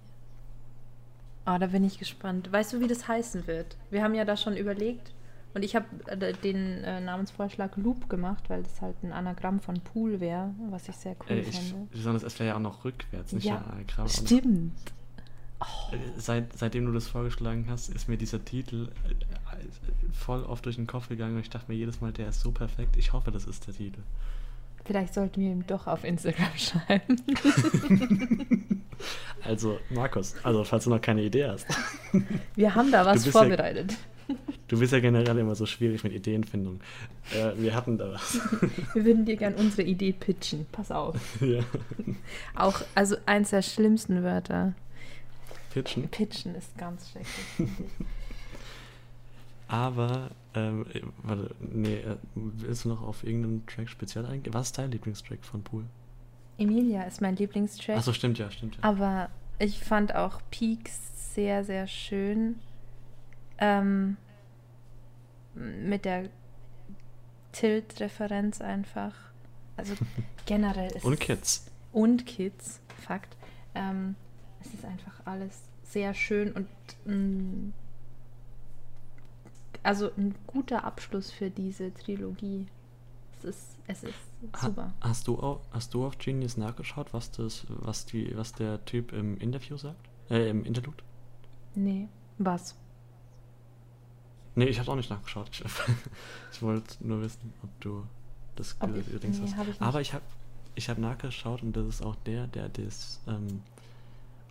[1.45, 2.51] Ah, da bin ich gespannt.
[2.51, 3.75] Weißt du, wie das heißen wird?
[3.89, 5.11] Wir haben ja da schon überlegt
[5.53, 9.75] und ich habe äh, den äh, Namensvorschlag Loop gemacht, weil das halt ein Anagramm von
[9.75, 11.87] Pool wäre, was ich sehr cool Äh, ich, fände.
[11.91, 13.63] besonders es wäre ja auch noch rückwärts, nicht Ja,
[13.97, 14.73] auch noch- Stimmt.
[15.91, 19.13] Äh, Seit, seitdem du das vorgeschlagen hast, ist mir dieser Titel äh,
[20.11, 22.51] voll oft durch den Kopf gegangen und ich dachte mir jedes Mal, der ist so
[22.51, 22.97] perfekt.
[22.97, 24.01] Ich hoffe, das ist der Titel.
[24.85, 27.15] Vielleicht sollten wir ihm doch auf Instagram schreiben.
[29.43, 31.65] Also, Markus, also falls du noch keine Idee hast.
[32.55, 33.97] Wir haben da was bist ja- vorbereitet.
[34.67, 36.79] Du bist ja generell immer so schwierig mit Ideenfindung.
[37.33, 38.39] Äh, wir hatten da was.
[38.93, 40.65] Wir würden dir gern unsere Idee pitchen.
[40.71, 41.15] Pass auf.
[41.41, 41.63] ja.
[42.55, 44.73] Auch, also eins der schlimmsten Wörter.
[45.73, 46.07] Pitchen.
[46.09, 47.69] Pitchen ist ganz schrecklich.
[49.67, 54.53] Aber, ähm, äh, warte, nee, äh, willst du noch auf irgendeinen Track speziell eingehen?
[54.53, 55.83] Was ist dein Lieblingstrack von Pool?
[56.57, 57.97] Emilia ist mein Lieblingstrack.
[57.97, 58.83] Achso, stimmt ja, stimmt ja.
[58.83, 62.59] Aber ich fand auch Peaks sehr, sehr schön.
[63.57, 64.17] Ähm,
[65.55, 66.29] mit der
[67.51, 69.13] Tilt-Referenz einfach.
[69.77, 69.93] Also
[70.45, 71.65] generell ist Und Kids.
[71.91, 73.35] Und Kids, Fakt.
[73.75, 74.15] Ähm,
[74.61, 76.67] es ist einfach alles sehr schön und
[77.05, 77.71] mh,
[79.83, 82.67] also ein guter Abschluss für diese Trilogie.
[83.39, 84.13] Es ist, es ist
[84.55, 84.93] Ha- super.
[85.01, 89.11] Hast du, auf, hast du auf Genius nachgeschaut, was, das, was, die, was der Typ
[89.11, 90.07] im Interview sagt?
[90.29, 91.03] Äh, im Interlude?
[91.75, 92.75] Nee, was?
[94.55, 95.49] Nee, ich habe auch nicht nachgeschaut.
[95.51, 95.63] Ich,
[96.53, 98.03] ich wollte nur wissen, ob du
[98.55, 99.57] das Ob ich- Dings nee, hast.
[99.57, 99.81] hab ich.
[99.81, 100.23] Aber ich habe
[100.75, 103.61] ich hab nachgeschaut und das ist auch der, der das ähm,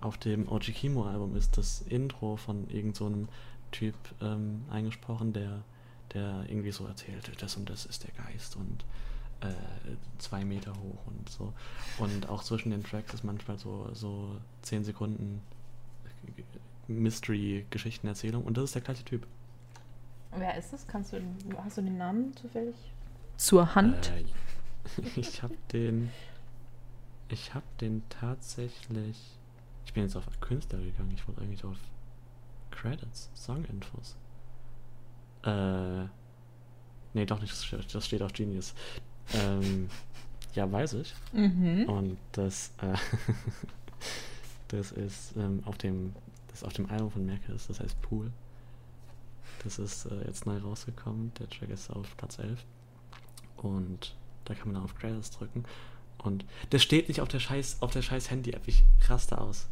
[0.01, 3.29] auf dem Oji Kimo Album ist, das Intro von irgend so einem
[3.73, 5.63] Typ ähm, eingesprochen, der,
[6.15, 8.85] der irgendwie so erzählt, das und das ist der Geist und
[9.41, 9.53] äh,
[10.19, 11.53] zwei Meter hoch und so.
[11.99, 15.41] Und auch zwischen den Tracks ist manchmal so, so zehn Sekunden
[16.89, 19.27] Mystery-Geschichtenerzählung und das ist der gleiche Typ.
[20.37, 20.87] Wer ist es?
[20.87, 21.19] Kannst du,
[21.63, 22.77] hast du den Namen zufällig?
[23.37, 24.13] Zur Hand?
[24.13, 24.25] Äh,
[25.21, 26.11] ich habe den.
[27.29, 29.19] Ich habe den tatsächlich.
[29.85, 31.13] Ich bin jetzt auf Künstler gegangen.
[31.15, 31.77] Ich wollte eigentlich auf
[32.71, 34.17] Credits, Song-Infos.
[35.45, 36.07] Äh.
[37.15, 37.53] Nee, doch nicht.
[37.53, 38.75] Das steht, das auf Genius.
[39.35, 39.89] Ähm,
[40.55, 41.15] ja, weiß ich.
[41.33, 41.85] Mhm.
[41.89, 42.73] Und das.
[42.81, 42.97] Äh,
[44.69, 46.15] das ist ähm, auf dem.
[46.49, 48.31] Das ist auf dem Album von Merkes, das heißt Pool.
[49.65, 51.33] Das ist äh, jetzt neu rausgekommen.
[51.39, 52.65] Der Track ist auf Platz 11.
[53.57, 55.65] Und da kann man dann auf Credits drücken.
[56.19, 58.63] Und das steht nicht auf der scheiß, auf der scheiß Handy-App.
[58.67, 59.69] Ich raste aus.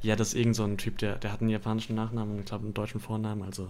[0.00, 2.46] Ja, das ist irgend so ein Typ, der, der hat einen japanischen Nachnamen und ich
[2.46, 3.42] glaube einen deutschen Vornamen.
[3.42, 3.68] Also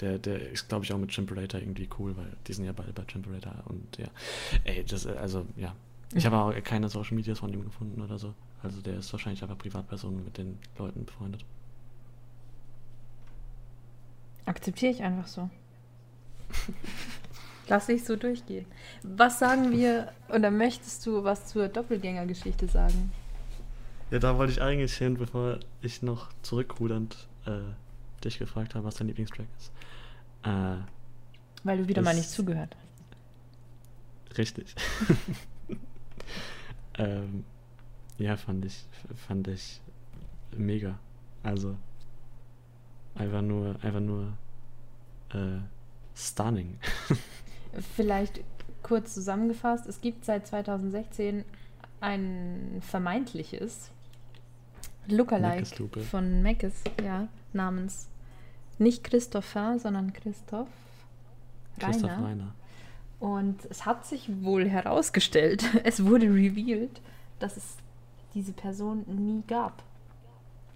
[0.00, 2.92] der, der ist, glaube ich, auch mit Chimperator irgendwie cool, weil die sind ja beide
[2.92, 4.06] bei Chimperator und ja.
[4.64, 5.74] Ey, das, äh, also, ja.
[6.14, 8.34] Ich habe auch keine Social Medias von ihm gefunden oder so.
[8.62, 11.44] Also der ist wahrscheinlich einfach Privatperson mit den Leuten befreundet.
[14.48, 15.50] Akzeptiere ich einfach so.
[17.68, 18.64] Lass ich so durchgehen.
[19.02, 23.12] Was sagen wir, oder möchtest du was zur Doppelgängergeschichte sagen?
[24.10, 27.60] Ja, da wollte ich eigentlich hin, bevor ich noch zurückrudernd äh,
[28.24, 29.70] dich gefragt habe, was dein Lieblingstrack ist.
[30.44, 30.78] Äh,
[31.64, 32.74] Weil du wieder mal nicht zugehört
[34.30, 34.38] hast.
[34.38, 34.74] richtig.
[36.94, 37.44] ähm,
[38.16, 38.86] ja, fand ich,
[39.26, 39.82] fand ich
[40.56, 40.98] mega.
[41.42, 41.76] Also,
[43.18, 44.32] einfach nur, einfach nur
[45.30, 45.58] äh,
[46.14, 46.78] stunning.
[47.96, 48.40] Vielleicht
[48.82, 51.44] kurz zusammengefasst, es gibt seit 2016
[52.00, 53.90] ein vermeintliches
[55.06, 58.08] Lookalike von Meckes, ja, namens
[58.78, 60.68] nicht Christopher, sondern Christoph
[61.78, 62.24] Christoph Reiner.
[62.24, 62.54] Reiner.
[63.20, 67.00] Und es hat sich wohl herausgestellt, es wurde revealed,
[67.40, 67.76] dass es
[68.34, 69.82] diese Person nie gab.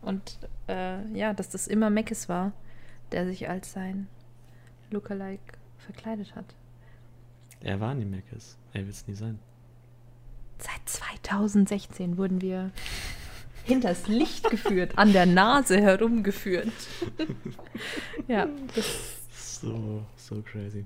[0.02, 0.38] Und
[0.68, 2.52] äh, ja, dass das immer Meckes war,
[3.12, 4.08] der sich als sein
[4.90, 6.44] Lookalike verkleidet hat.
[7.60, 8.58] Er war nie Meckes.
[8.72, 9.38] Er wird es nie sein.
[10.58, 12.70] Seit 2016 wurden wir
[13.64, 16.68] hinters Licht geführt, an der Nase herumgeführt.
[18.28, 20.84] ja, das So, so crazy.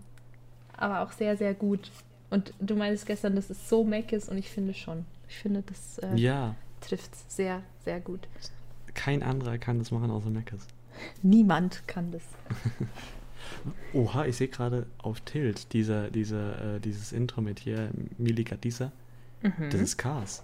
[0.76, 1.90] aber auch sehr, sehr gut.
[2.29, 5.07] Und du meintest gestern, dass es so Mac ist und ich finde schon.
[5.29, 8.29] Ich finde, das äh, Ja, trifft sehr, sehr gut.
[8.97, 10.67] Kein anderer kann das machen außer Meckes.
[11.23, 12.23] Niemand kann das.
[13.93, 18.91] Oha, ich sehe gerade auf Tilt dieser, dieser, äh, dieses Intro mit hier Milika Disa.
[19.43, 19.71] Mhm.
[19.71, 20.43] Das ist Cars.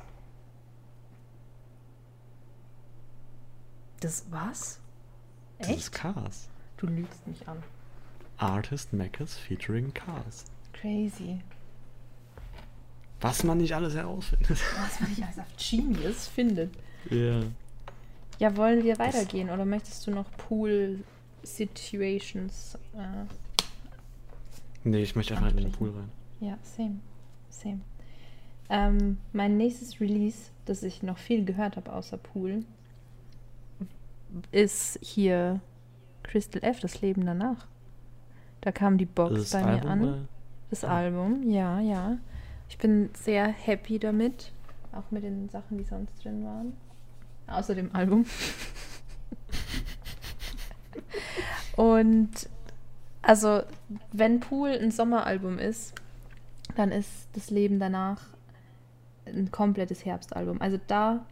[4.01, 4.79] Das was?
[5.59, 5.93] Das ist Echt?
[5.93, 6.49] Cars.
[6.77, 7.62] Du lügst mich an.
[8.37, 10.45] Artist Meckes featuring Cars.
[10.73, 11.41] Crazy.
[13.21, 14.59] Was man nicht alles herausfindet.
[14.77, 16.75] Was man nicht alles auf Genius findet.
[17.11, 17.43] Ja.
[18.38, 21.01] Ja, wollen wir weitergehen oder möchtest du noch Pool
[21.42, 22.79] Situations?
[22.95, 23.27] Äh,
[24.85, 25.71] Nee, ich möchte einfach in den.
[25.73, 26.11] Pool rein.
[26.40, 26.97] ja, same.
[27.51, 27.81] Same.
[28.68, 32.64] Ähm, mein nächstes Release, das ich noch viel gehört habe außer Pool,
[34.51, 35.61] ist hier
[36.25, 37.66] Crystal F, das Leben danach.
[38.61, 40.03] Da kam die Box Das bei Album, mir an.
[40.03, 40.18] oder?
[40.71, 40.97] Das Ah.
[40.97, 42.18] Album, ja, ja.
[42.68, 44.51] Ich bin sehr happy damit.
[44.92, 46.73] Auch mit den Sachen, die sonst drin waren.
[47.53, 48.27] Außer dem Album.
[51.77, 52.31] Und
[53.23, 53.62] also,
[54.12, 55.95] wenn Pool ein Sommeralbum ist,
[56.77, 58.21] dann ist das Leben danach
[59.27, 60.61] ein komplettes Herbstalbum.
[60.61, 61.25] Also da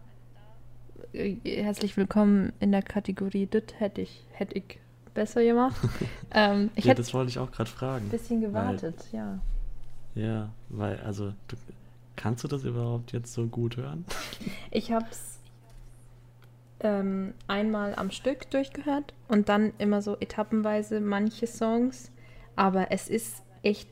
[1.13, 4.79] äh, herzlich willkommen in der Kategorie Das hätte ich, hätte ich
[5.15, 5.77] besser gemacht.
[6.31, 8.07] ähm, ich ja, hätte das wollte ich auch gerade fragen.
[8.07, 9.41] ein bisschen gewartet, ja.
[10.15, 11.57] Ja, weil, also, du,
[12.17, 14.05] kannst du das überhaupt jetzt so gut hören?
[14.71, 15.40] Ich habe es
[16.83, 22.11] ähm, einmal am Stück durchgehört und dann immer so etappenweise manche Songs,
[22.57, 23.89] aber es ist echt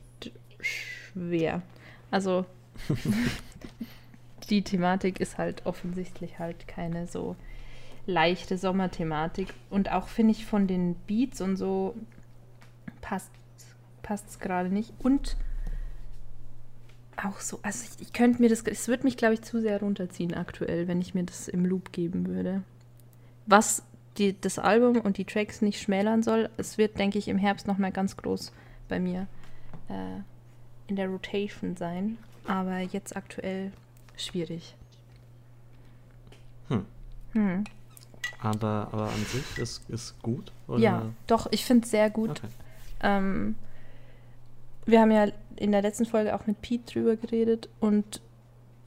[0.59, 1.61] schwer.
[2.11, 2.45] Also
[4.49, 7.35] die Thematik ist halt offensichtlich halt keine so
[8.05, 11.95] leichte Sommerthematik und auch finde ich von den Beats und so
[13.01, 13.29] passt
[14.27, 15.37] es gerade nicht und
[17.23, 19.79] auch so, also ich, ich könnte mir das, es würde mich glaube ich zu sehr
[19.79, 22.63] runterziehen aktuell, wenn ich mir das im Loop geben würde.
[23.49, 23.81] Was
[24.19, 27.65] die, das Album und die Tracks nicht schmälern soll, es wird denke ich im Herbst
[27.65, 28.51] noch mal ganz groß
[28.87, 29.25] bei mir
[29.87, 30.21] äh,
[30.87, 33.71] in der Rotation sein, aber jetzt aktuell
[34.15, 34.75] schwierig.
[36.67, 36.85] Hm.
[37.33, 37.63] Hm.
[38.39, 40.51] Aber, aber an sich ist, ist gut?
[40.67, 40.79] Oder?
[40.79, 42.29] Ja, doch, ich finde es sehr gut.
[42.29, 42.47] Okay.
[43.01, 43.55] Ähm,
[44.85, 48.21] wir haben ja in der letzten Folge auch mit Pete drüber geredet und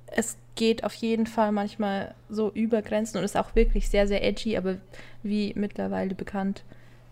[0.07, 4.25] es geht auf jeden Fall manchmal so über Grenzen und ist auch wirklich sehr, sehr
[4.25, 4.77] edgy, aber
[5.23, 6.63] wie mittlerweile bekannt,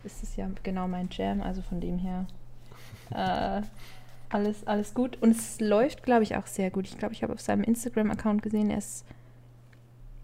[0.05, 2.26] ist es ja genau mein Jam, also von dem her
[3.11, 3.62] äh,
[4.29, 5.18] alles, alles gut.
[5.20, 6.87] Und es läuft, glaube ich, auch sehr gut.
[6.87, 9.05] Ich glaube, ich habe auf seinem Instagram-Account gesehen, er ist.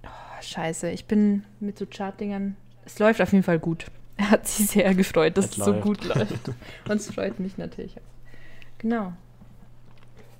[0.05, 2.57] Oh, scheiße, ich bin mit so Chartdingern.
[2.85, 3.87] Es läuft auf jeden Fall gut.
[4.18, 6.48] Er hat sich sehr gefreut, dass Es es so gut läuft.
[6.88, 8.79] Und es freut mich natürlich auch.
[8.79, 9.12] Genau.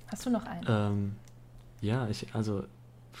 [0.07, 0.65] Hast du noch einen?
[0.67, 1.15] Ähm,
[1.81, 2.63] ja, ich, also,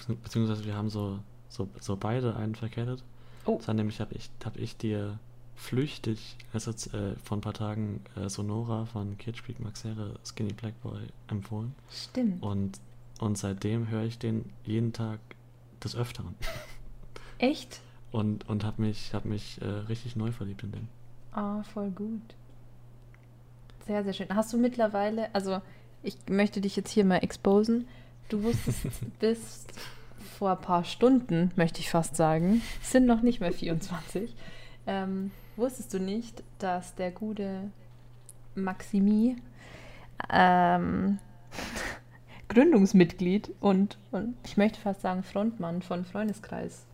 [0.07, 3.03] beziehungsweise wir haben so, so, so beide einen verkettet.
[3.45, 3.59] Oh.
[3.65, 5.19] War nämlich, habe ich, hab ich dir
[5.55, 10.79] flüchtig, also äh, vor ein paar Tagen äh, Sonora von Kid Speak Maxere Skinny Black
[10.81, 11.73] Boy empfohlen.
[11.89, 12.43] Stimmt.
[12.43, 12.79] Und,
[13.19, 15.19] und seitdem höre ich den jeden Tag
[15.83, 16.35] des Öfteren.
[17.39, 17.81] Echt?
[18.11, 20.87] Und, und habe mich, hab mich äh, richtig neu verliebt in den.
[21.31, 22.21] Ah, voll gut.
[23.85, 24.27] Sehr, sehr schön.
[24.29, 25.61] Hast du mittlerweile, also
[26.03, 27.87] ich möchte dich jetzt hier mal exposen.
[28.29, 28.85] Du wusstest
[29.19, 29.65] bis
[30.37, 34.35] vor ein paar Stunden, möchte ich fast sagen, es sind noch nicht mehr 24,
[34.85, 37.71] ähm, wusstest du nicht, dass der gute
[38.55, 39.37] Maximi
[40.31, 41.19] ähm,
[42.49, 46.85] Gründungsmitglied und, und ich möchte fast sagen Frontmann von Freundeskreis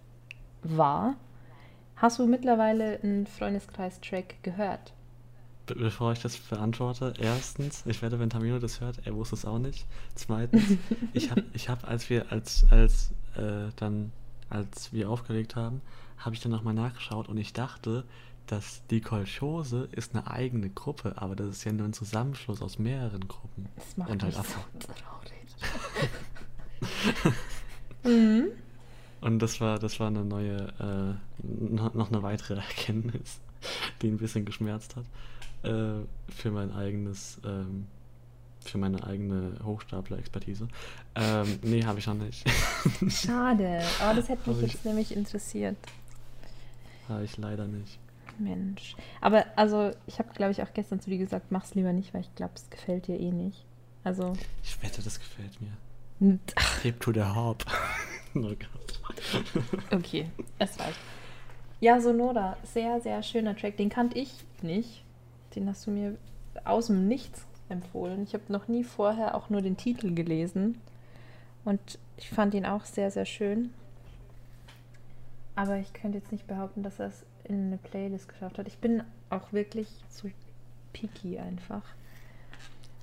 [0.61, 1.15] war?
[1.95, 4.93] Hast du mittlerweile einen Freundeskreis-Track gehört?
[5.65, 9.45] Be bevor ich das beantworte, erstens, ich werde, wenn Tamino das hört, er wusste es
[9.45, 9.85] auch nicht.
[10.15, 10.63] Zweitens,
[11.13, 14.11] ich habe, ich hab, als wir, als, als, äh, dann,
[14.49, 15.81] als wir aufgelegt haben,
[16.17, 18.03] habe ich dann nochmal nachgeschaut und ich dachte,
[18.47, 22.77] dass die Kolchose ist eine eigene Gruppe, aber das ist ja nur ein Zusammenschluss aus
[22.77, 23.69] mehreren Gruppen.
[23.75, 24.59] Das macht und halt mich so
[24.93, 25.33] traurig.
[28.03, 28.47] mhm.
[29.21, 33.39] Und das war, das war eine neue, äh, noch eine weitere Erkenntnis,
[34.01, 35.05] die ein bisschen geschmerzt hat.
[35.63, 37.87] Äh, für mein eigenes, ähm,
[38.59, 40.67] für meine eigene Hochstapler-Expertise.
[41.15, 42.45] Ähm, nee, habe ich noch nicht.
[43.09, 45.77] Schade, aber das hätte mich Hab ich- jetzt nämlich interessiert.
[47.09, 47.99] habe ich leider nicht.
[48.39, 48.95] Mensch.
[49.21, 52.21] Aber also, ich habe, glaube ich, auch gestern zu dir gesagt, mach's lieber nicht, weil
[52.21, 53.63] ich glaube, es gefällt dir eh nicht.
[54.03, 56.37] Also, Ich wette, das gefällt mir.
[56.81, 57.63] Hip to the Hop.
[58.35, 58.99] oh Gott.
[59.91, 60.25] okay,
[60.57, 60.97] es reicht.
[61.79, 63.77] Ja, Sonora, sehr, sehr schöner Track.
[63.77, 65.03] Den kannte ich nicht.
[65.55, 66.17] Den hast du mir
[66.65, 68.23] aus dem Nichts empfohlen.
[68.23, 70.79] Ich habe noch nie vorher auch nur den Titel gelesen.
[71.65, 73.71] Und ich fand ihn auch sehr, sehr schön.
[75.55, 78.67] Aber ich könnte jetzt nicht behaupten, dass er es in eine Playlist geschafft hat.
[78.67, 80.31] Ich bin auch wirklich zu
[80.93, 81.83] picky einfach.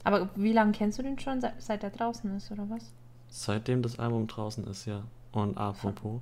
[0.04, 1.40] Aber wie lange kennst du den schon?
[1.40, 2.92] Seit, seit er draußen ist, oder was?
[3.28, 5.04] Seitdem das Album draußen ist, ja.
[5.32, 6.20] Und apropos,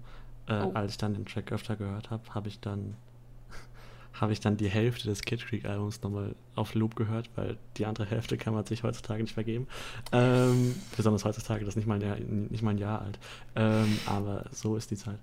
[0.49, 0.73] äh, Oh.
[0.75, 2.95] als ich dann den Track öfter gehört habe, habe ich dann
[4.21, 7.87] habe ich dann die Hälfte des Kid Creek Albums nochmal auf Loop gehört, weil die
[7.87, 9.67] andere Hälfte kann man sich heutzutage nicht vergeben.
[10.13, 13.19] Ähm, besonders heutzutage, das ist nicht mal ein Jahr, nicht mal ein Jahr alt.
[13.55, 15.19] Ähm, aber so ist die Zeit.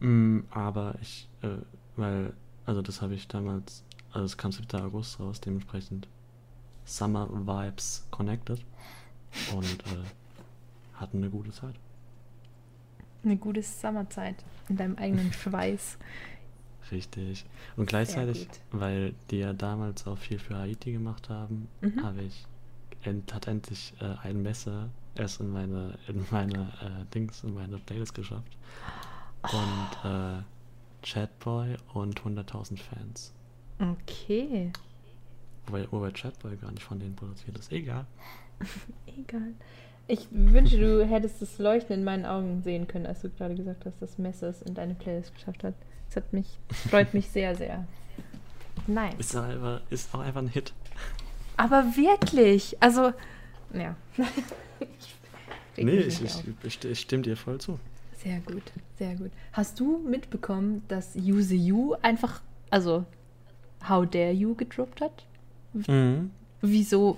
[0.00, 1.48] Mm, aber ich, äh,
[1.96, 2.32] weil,
[2.64, 4.80] also das habe ich damals, also es kam 7.
[4.80, 6.08] August raus, dementsprechend
[6.84, 8.64] Summer Vibes Connected
[9.54, 10.04] und äh,
[10.94, 11.74] hatten eine gute Zeit.
[13.24, 14.36] Eine gute Sommerzeit
[14.68, 15.98] in deinem eigenen Schweiß.
[16.90, 17.44] Richtig.
[17.76, 22.02] Und gleichzeitig, weil die ja damals auch viel für Haiti gemacht haben, Mhm.
[22.02, 22.44] habe ich
[23.02, 27.78] end, hat endlich äh, ein Messer erst in meine in meine äh, Dings in meine
[27.78, 28.56] Playlist geschafft.
[29.42, 30.42] Und äh,
[31.02, 33.32] Chatboy und 100.000 Fans.
[33.78, 34.72] Okay.
[35.66, 37.70] Wobei, wobei Chatboy gar nicht von denen produziert ist.
[37.70, 38.06] Egal.
[39.06, 39.52] Egal.
[40.08, 43.84] Ich wünsche, du hättest das Leuchten in meinen Augen sehen können, als du gerade gesagt
[43.84, 45.74] hast, dass Messer es in deine Playlist geschafft hat.
[46.08, 46.46] Das hat mich,
[46.90, 47.86] freut mich sehr, sehr.
[48.86, 49.14] Nice.
[49.18, 50.72] Ist auch einfach, ist auch einfach ein Hit.
[51.56, 53.12] Aber wirklich, also,
[53.72, 53.94] ja.
[55.76, 57.78] Ich Nee, ich, ich, ich, ich stimme dir voll zu.
[58.22, 58.62] Sehr gut,
[58.98, 59.30] sehr gut.
[59.52, 62.40] Hast du mitbekommen, dass Use You einfach,
[62.70, 63.04] also
[63.88, 65.24] How Dare You gedroppt hat?
[65.72, 66.30] Mhm.
[66.60, 67.16] Wieso?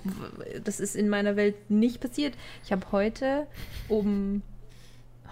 [0.63, 2.35] Das ist in meiner Welt nicht passiert.
[2.63, 3.47] Ich habe heute
[3.89, 4.43] um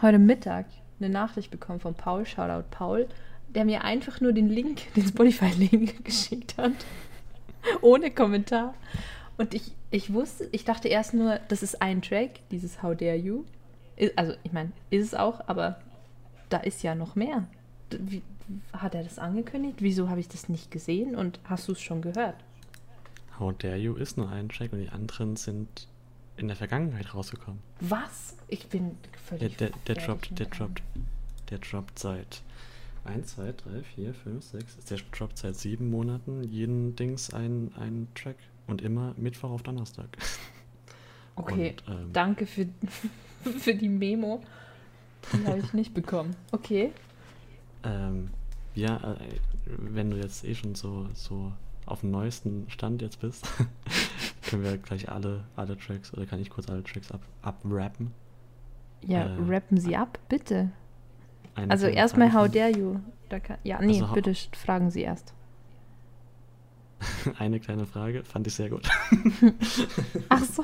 [0.02, 0.66] heute Mittag
[1.00, 3.08] eine Nachricht bekommen von Paul, Shoutout Paul,
[3.56, 6.74] der mir einfach nur den Link, den Spotify-Link geschickt hat.
[7.82, 8.74] Ohne Kommentar.
[9.38, 13.16] Und ich, ich wusste, ich dachte erst nur, das ist ein Track, dieses How Dare
[13.16, 13.44] You.
[14.16, 15.80] Also, ich meine, ist es auch, aber
[16.50, 17.48] da ist ja noch mehr.
[17.92, 18.22] Wie,
[18.74, 19.78] hat er das angekündigt?
[19.80, 21.16] Wieso habe ich das nicht gesehen?
[21.16, 22.36] Und hast du es schon gehört?
[23.40, 25.88] How Dare You ist nur ein Track und die anderen sind
[26.38, 27.60] in der Vergangenheit rausgekommen.
[27.82, 28.36] Was?
[28.48, 29.58] Ich bin Der, völlig.
[29.58, 30.82] der, der fertig droppt, der droppt,
[31.50, 32.42] der droppt seit
[33.06, 38.08] 1, 2, 3, 4, 5, 6, der droppt seit sieben Monaten jeden Dings ein, ein
[38.16, 38.38] Track
[38.68, 40.08] und immer Mittwoch auf Donnerstag.
[41.36, 42.68] Okay, Und, ähm, danke für,
[43.60, 44.44] für die Memo.
[45.32, 46.36] Die habe ich nicht bekommen.
[46.52, 46.92] Okay.
[47.84, 48.30] Ähm,
[48.76, 51.54] ja, äh, wenn du jetzt eh schon so, so
[51.86, 53.48] auf dem neuesten Stand jetzt bist,
[54.50, 58.12] können wir gleich alle, alle Tracks, oder kann ich kurz alle Tracks ab, abrappen?
[59.08, 60.72] Ja, Äh, rappen Sie ab, bitte.
[61.56, 63.00] Eine Also erstmal How Dare You.
[63.30, 65.34] Kann, ja, nee, Also, bitte fragen Sie erst.
[67.38, 68.90] Eine kleine Frage, fand ich sehr gut.
[70.30, 70.64] Ach so.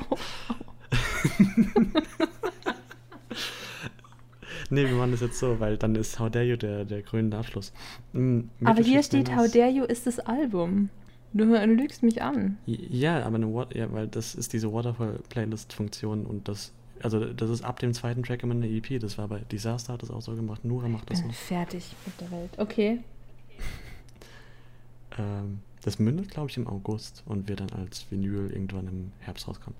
[4.70, 7.36] nee, wir machen das jetzt so, weil dann ist How Dare You der, der grüne
[7.36, 7.72] Abschluss.
[8.12, 10.90] Mm, Aber hier steht How Dare You ist das Album.
[11.32, 12.56] Du lügst mich an.
[12.64, 16.72] Ja, aber eine ja, weil das ist diese Waterfall-Playlist-Funktion und das,
[17.02, 18.98] also das ist ab dem zweiten Track immer eine EP.
[19.00, 21.28] Das war bei Disaster hat das auch so gemacht, Nura macht das so.
[21.30, 22.50] fertig mit der Welt.
[22.58, 23.00] Okay.
[25.18, 29.46] Ähm, das mündet, glaube ich, im August und wird dann als Vinyl irgendwann im Herbst
[29.48, 29.78] rauskommen.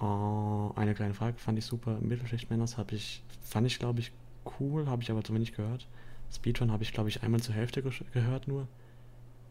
[0.00, 1.98] Oh, eine kleine Frage, fand ich super.
[2.00, 4.12] Mittelschicht-Männers habe ich, fand ich, glaube ich,
[4.58, 5.86] cool, habe ich aber zu wenig gehört.
[6.32, 8.66] Speedrun habe ich, glaube ich, einmal zur Hälfte gesch- gehört nur.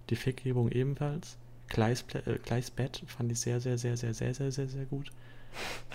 [0.10, 1.38] Die Fickgebung ebenfalls.
[1.70, 5.12] Gleis, äh, Gleisbett fand ich sehr, sehr, sehr, sehr, sehr, sehr, sehr, sehr gut.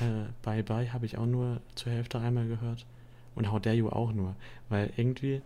[0.01, 2.87] Äh, Bye Bye habe ich auch nur zur Hälfte einmal gehört.
[3.35, 4.35] Und How Dare You auch nur.
[4.69, 5.43] Weil irgendwie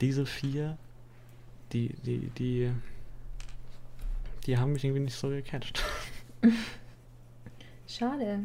[0.00, 0.76] diese vier,
[1.72, 2.70] die, die, die,
[4.46, 5.82] die haben mich irgendwie nicht so gecatcht.
[7.86, 8.44] Schade.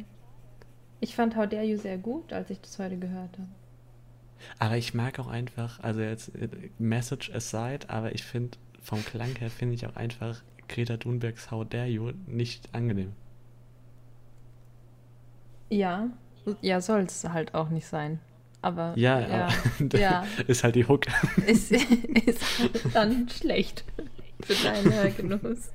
[1.00, 3.50] Ich fand How Dare You sehr gut, als ich das heute gehört habe.
[4.60, 9.36] Aber ich mag auch einfach, also jetzt äh, Message aside, aber ich finde, vom Klang
[9.36, 13.14] her finde ich auch einfach Greta Thunbergs How Dare You nicht angenehm.
[15.72, 16.10] Ja.
[16.62, 18.20] Ja, soll es halt auch nicht sein.
[18.62, 19.48] Aber Ja, ja,
[19.80, 20.26] aber ja.
[20.48, 21.06] ist halt die Hook.
[21.48, 23.84] ist, ist halt dann schlecht
[24.44, 25.72] für deinen Hörgenuss.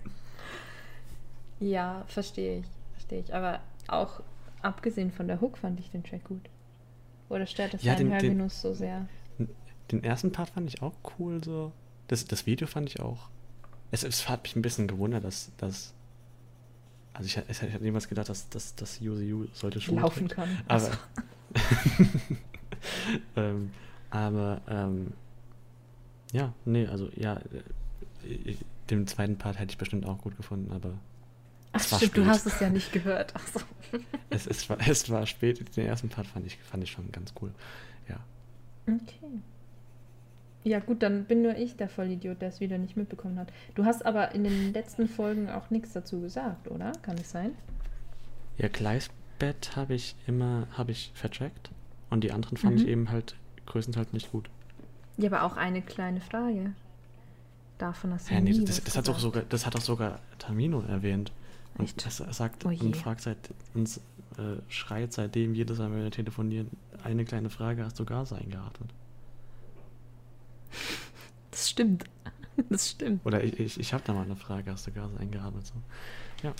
[1.60, 3.34] Ja, verstehe ich, verstehe ich.
[3.34, 4.20] Aber auch
[4.62, 6.42] abgesehen von der Hook fand ich den Track gut.
[7.28, 9.06] Oder stört das Ja, deinen den- den- Hörgenuss so sehr?
[9.90, 11.72] Den ersten Part fand ich auch cool so.
[12.08, 13.28] Das, das Video fand ich auch.
[13.92, 15.94] Es, es hat mich ein bisschen gewundert, dass, dass
[17.16, 20.48] also ich, ich hätte niemals gedacht, dass, dass, dass You sollte Schuhe Laufen kann.
[20.68, 20.90] Aber, Also,
[23.36, 23.70] ähm,
[24.10, 25.12] aber ähm,
[26.32, 28.58] ja, nee, also ja, äh, ich,
[28.90, 30.92] den zweiten Part hätte ich bestimmt auch gut gefunden, aber
[31.72, 32.30] ach es war stimmt, du spät.
[32.30, 33.32] hast es ja nicht gehört.
[33.34, 33.60] Ach so.
[34.30, 35.76] es, es, war, es war spät.
[35.76, 37.52] Den ersten Part fand ich, fand ich schon ganz cool.
[38.08, 38.18] Ja.
[38.86, 39.40] Okay.
[40.66, 43.52] Ja, gut, dann bin nur ich der Vollidiot, der es wieder nicht mitbekommen hat.
[43.76, 46.90] Du hast aber in den letzten Folgen auch nichts dazu gesagt, oder?
[47.02, 47.52] Kann es sein?
[48.58, 51.70] Ja, Gleisbett habe ich immer, habe ich vertrackt
[52.10, 52.88] und die anderen fand ich Mhm.
[52.92, 53.36] eben halt
[53.66, 54.50] größtenteils nicht gut.
[55.18, 56.72] Ja, aber auch eine kleine Frage.
[57.78, 59.20] Davon hast du Ja, nee, nie das, das, hat doch gesagt.
[59.20, 61.30] sogar, das hat doch sogar Tamino erwähnt.
[61.78, 62.04] Und Echt?
[62.06, 63.38] das er sagt Oh und fragt seit
[63.74, 63.98] uns,
[64.38, 66.70] äh, schreit seitdem jedes Mal, wenn wir telefonieren,
[67.04, 68.90] eine kleine Frage, hast du Gas eingeatmet?
[71.50, 72.04] Das stimmt.
[72.70, 73.20] Das stimmt.
[73.26, 75.66] Oder ich, ich, ich habe da mal eine Frage, hast du Gas eingeatmet?
[75.66, 75.74] So.
[76.42, 76.54] Ja.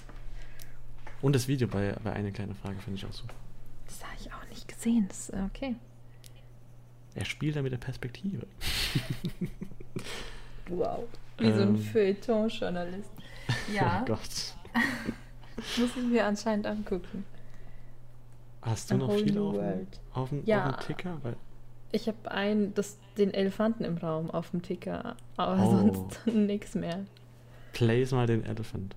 [1.23, 3.33] Und das Video bei, bei eine kleine Frage finde ich auch super.
[3.87, 5.07] Das habe ich auch nicht gesehen.
[5.09, 5.75] Das, äh, okay.
[7.15, 8.47] Er spielt da mit der Perspektive.
[10.69, 11.05] Wow.
[11.39, 11.79] Wie so ein Ähm.
[11.79, 13.11] Feuilleton-Journalist.
[13.73, 14.55] Ja, Oh Gott.
[15.79, 17.25] muss ich mir anscheinend angucken.
[18.63, 19.57] Hast du A noch viel auf,
[20.13, 20.71] auf, dem- Ja.
[20.71, 21.19] auf dem Ticker?
[21.23, 21.37] Weil
[21.93, 25.71] Ich habe ein, das, den Elefanten im Raum auf dem Ticker, aber Oh.
[25.71, 27.05] sonst nichts mehr.
[27.73, 28.95] Place mal den Elephant.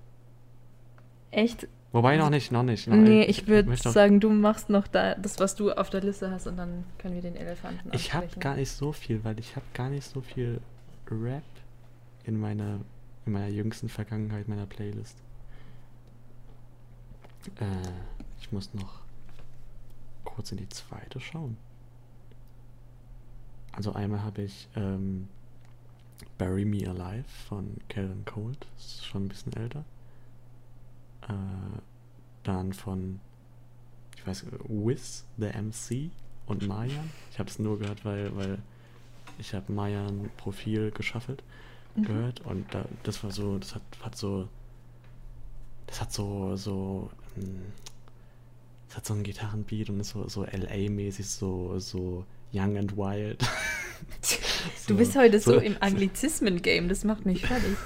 [1.30, 1.68] Echt?
[1.92, 2.86] Wobei noch nicht, noch nicht.
[2.86, 6.30] Noch, nee, ich würde sagen, du machst noch da das, was du auf der Liste
[6.30, 9.56] hast und dann können wir den Elefanten Ich habe gar nicht so viel, weil ich
[9.56, 10.60] habe gar nicht so viel
[11.10, 11.42] Rap
[12.24, 12.78] in meiner,
[13.26, 15.16] in meiner jüngsten Vergangenheit meiner Playlist.
[17.58, 17.64] Äh,
[18.40, 19.00] ich muss noch
[20.24, 21.56] kurz in die zweite schauen.
[23.80, 25.26] Also einmal habe ich ähm,
[26.36, 29.86] Bury Me Alive von Calvin Cold, das ist schon ein bisschen älter.
[31.22, 31.78] Äh,
[32.42, 33.20] dann von,
[34.18, 36.10] ich weiß, Wiz, The MC
[36.44, 37.10] und Mayan.
[37.30, 38.58] Ich habe es nur gehört, weil, weil
[39.38, 41.42] ich habe Mayan Profil geschaffelt
[41.96, 42.02] Mhm.
[42.02, 44.46] gehört und da, das war so, das hat, hat so,
[45.86, 47.72] das hat so, so, hm,
[48.88, 53.38] das hat so einen Gitarrenbeat und ist so, so LA-mäßig, so, so young and wild.
[54.86, 57.76] Du bist heute so, so- im Anglizismen-Game, das macht mich fertig.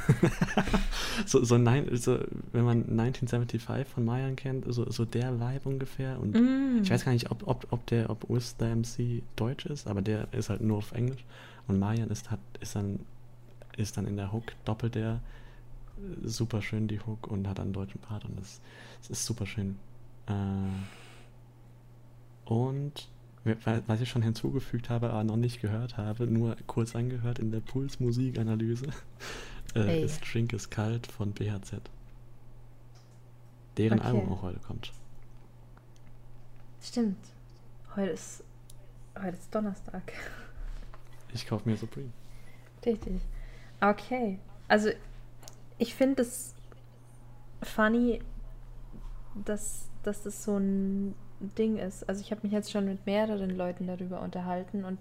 [1.27, 2.19] so, so, nein, so,
[2.53, 6.19] wenn man 1975 von Mayan kennt, so, so der Vibe ungefähr.
[6.19, 6.81] Und Mm.
[6.83, 8.27] ich weiß gar nicht, ob, ob, ob der, ob
[8.59, 11.25] the MC deutsch ist, aber der ist halt nur auf Englisch.
[11.69, 13.01] Und Mayan ist, hat, ist, dann,
[13.77, 15.21] ist dann in der Hook doppelt der
[16.25, 18.61] super schön die Hook und hat einen deutschen Part und das,
[19.03, 19.77] das ist super schön.
[20.27, 20.33] Äh,
[22.51, 23.09] und
[23.45, 27.61] was ich schon hinzugefügt habe, aber noch nicht gehört habe, nur kurz angehört in der
[27.61, 28.87] Pulsmusikanalyse,
[29.75, 31.81] äh, ist Drink ist kalt von BHZ.
[33.77, 34.09] Deren Okay.
[34.09, 34.93] Album auch heute kommt.
[36.81, 37.19] Stimmt.
[37.97, 38.45] Heute ist,
[39.19, 40.13] heute ist Donnerstag.
[41.33, 42.11] Ich kaufe mir Supreme.
[42.85, 43.21] Richtig.
[43.81, 44.39] Okay.
[44.69, 44.91] Also,
[45.79, 46.55] ich finde es
[47.63, 48.21] funny,
[49.45, 52.09] dass, dass das so ein Ding ist.
[52.09, 54.99] Also, ich habe mich jetzt schon mit mehreren Leuten darüber unterhalten und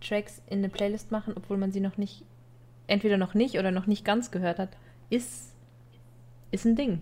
[0.00, 2.24] Tracks in eine Playlist machen, obwohl man sie noch nicht,
[2.86, 4.70] entweder noch nicht oder noch nicht ganz gehört hat,
[5.10, 5.52] ist,
[6.50, 7.00] ist ein Ding.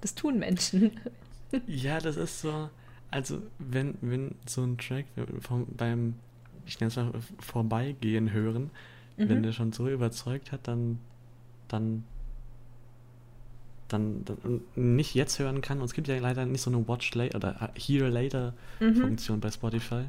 [0.00, 0.92] Das tun Menschen.
[1.66, 2.68] Ja, das ist so,
[3.10, 5.06] also wenn, wenn so ein Track
[5.40, 6.14] vom, beim,
[6.66, 8.70] ich nenne es mal Vorbeigehen hören,
[9.16, 9.42] wenn Mhm.
[9.42, 10.98] der schon so überzeugt hat, dann,
[11.68, 12.04] dann,
[13.88, 15.78] dann, dann nicht jetzt hören kann.
[15.78, 18.96] Und es gibt ja leider nicht so eine Watch Later oder Hear Later Mhm.
[18.96, 20.04] Funktion bei Spotify.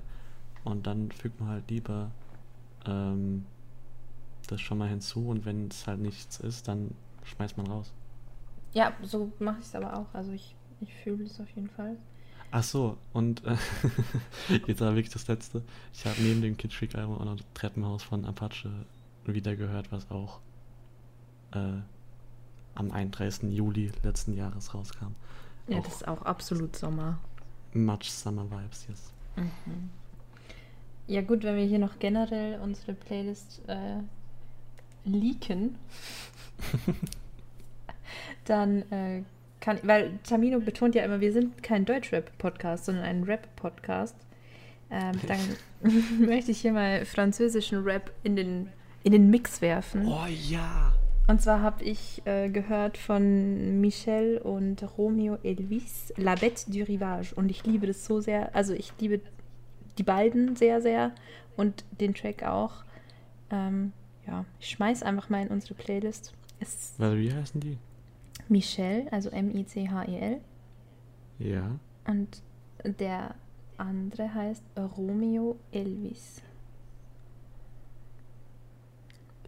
[0.64, 2.12] Und dann fügt man halt lieber
[2.86, 3.46] ähm,
[4.48, 6.92] das schon mal hinzu und wenn es halt nichts ist, dann
[7.24, 7.92] schmeißt man raus.
[8.74, 10.08] Ja, so mache ich es aber auch.
[10.14, 11.96] Also, ich, ich fühle es auf jeden Fall.
[12.52, 13.56] Ach so, und äh,
[14.68, 15.64] jetzt aber wirklich das letzte.
[15.94, 18.72] Ich habe neben dem Kid Freak Album auch noch Treppenhaus von Apache
[19.26, 20.40] wieder gehört, was auch
[21.52, 21.78] äh,
[22.80, 23.52] am 31.
[23.52, 25.16] Juli letzten Jahres rauskam.
[25.68, 27.20] Ja, Auch das ist auch absolut Sommer.
[27.74, 29.12] Much Summer Vibes, yes.
[29.36, 29.90] Mhm.
[31.08, 33.98] Ja gut, wenn wir hier noch generell unsere Playlist äh,
[35.06, 35.76] leaken,
[38.46, 39.24] dann äh,
[39.60, 44.16] kann, weil Tamino betont ja immer, wir sind kein Deutschrap-Podcast, sondern ein Rap-Podcast.
[44.92, 45.40] Ähm, dann
[46.20, 48.70] möchte ich hier mal französischen Rap in den,
[49.04, 50.08] in den Mix werfen.
[50.08, 50.94] Oh ja!
[51.30, 57.36] Und zwar habe ich äh, gehört von Michel und Romeo Elvis, La Bête du Rivage.
[57.36, 58.56] Und ich liebe das so sehr.
[58.56, 59.22] Also ich liebe
[60.00, 61.12] die beiden sehr, sehr.
[61.56, 62.84] Und den Track auch.
[63.52, 63.94] Ähm,
[64.26, 66.34] ja, ich schmeiß einfach mal in unsere Playlist.
[66.60, 67.78] Es Weil wie heißen die?
[68.48, 70.42] Michel, also M-I-C-H-E-L.
[71.38, 71.80] Ja.
[72.08, 72.42] Und
[72.84, 73.36] der
[73.78, 74.64] andere heißt
[74.98, 76.42] Romeo Elvis.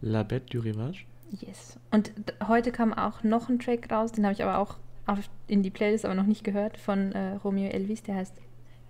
[0.00, 1.06] La Bête du Rivage?
[1.40, 1.78] Yes.
[1.90, 2.12] Und
[2.46, 4.76] heute kam auch noch ein Track raus, den habe ich aber auch
[5.06, 8.34] auf, in die Playlist aber noch nicht gehört, von äh, Romeo Elvis, der heißt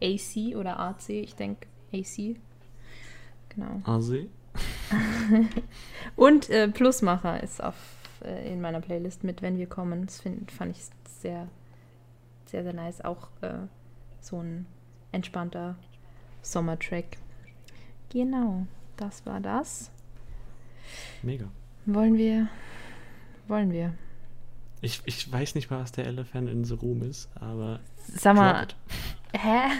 [0.03, 2.37] AC oder AC, ich denke AC.
[3.49, 3.81] Genau.
[3.85, 4.27] Arse?
[6.17, 7.77] Und äh, Plusmacher ist auf,
[8.25, 10.07] äh, in meiner Playlist mit Wenn wir kommen.
[10.07, 11.49] Das find, fand ich sehr,
[12.47, 13.01] sehr, sehr nice.
[13.03, 13.55] Auch äh,
[14.21, 14.67] so ein
[15.13, 15.77] entspannter
[16.43, 17.19] Sommertrack.
[18.11, 18.67] Genau,
[18.97, 19.91] das war das.
[21.23, 21.47] Mega.
[21.87, 22.49] Wollen wir,
[23.49, 23.95] wollen wir.
[24.81, 27.81] Ich, ich weiß nicht mal, was der Elephant in the Room ist, aber.
[27.97, 28.67] Sag mal.
[29.33, 29.71] Hä?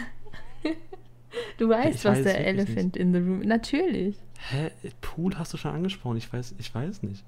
[1.57, 3.39] Du weißt, Ich was weiß der Elephant in the Room.
[3.39, 4.17] Natürlich.
[4.49, 4.71] Hä?
[5.01, 6.17] Pool hast du schon angesprochen.
[6.17, 7.23] Ich weiß, ich weiß nicht.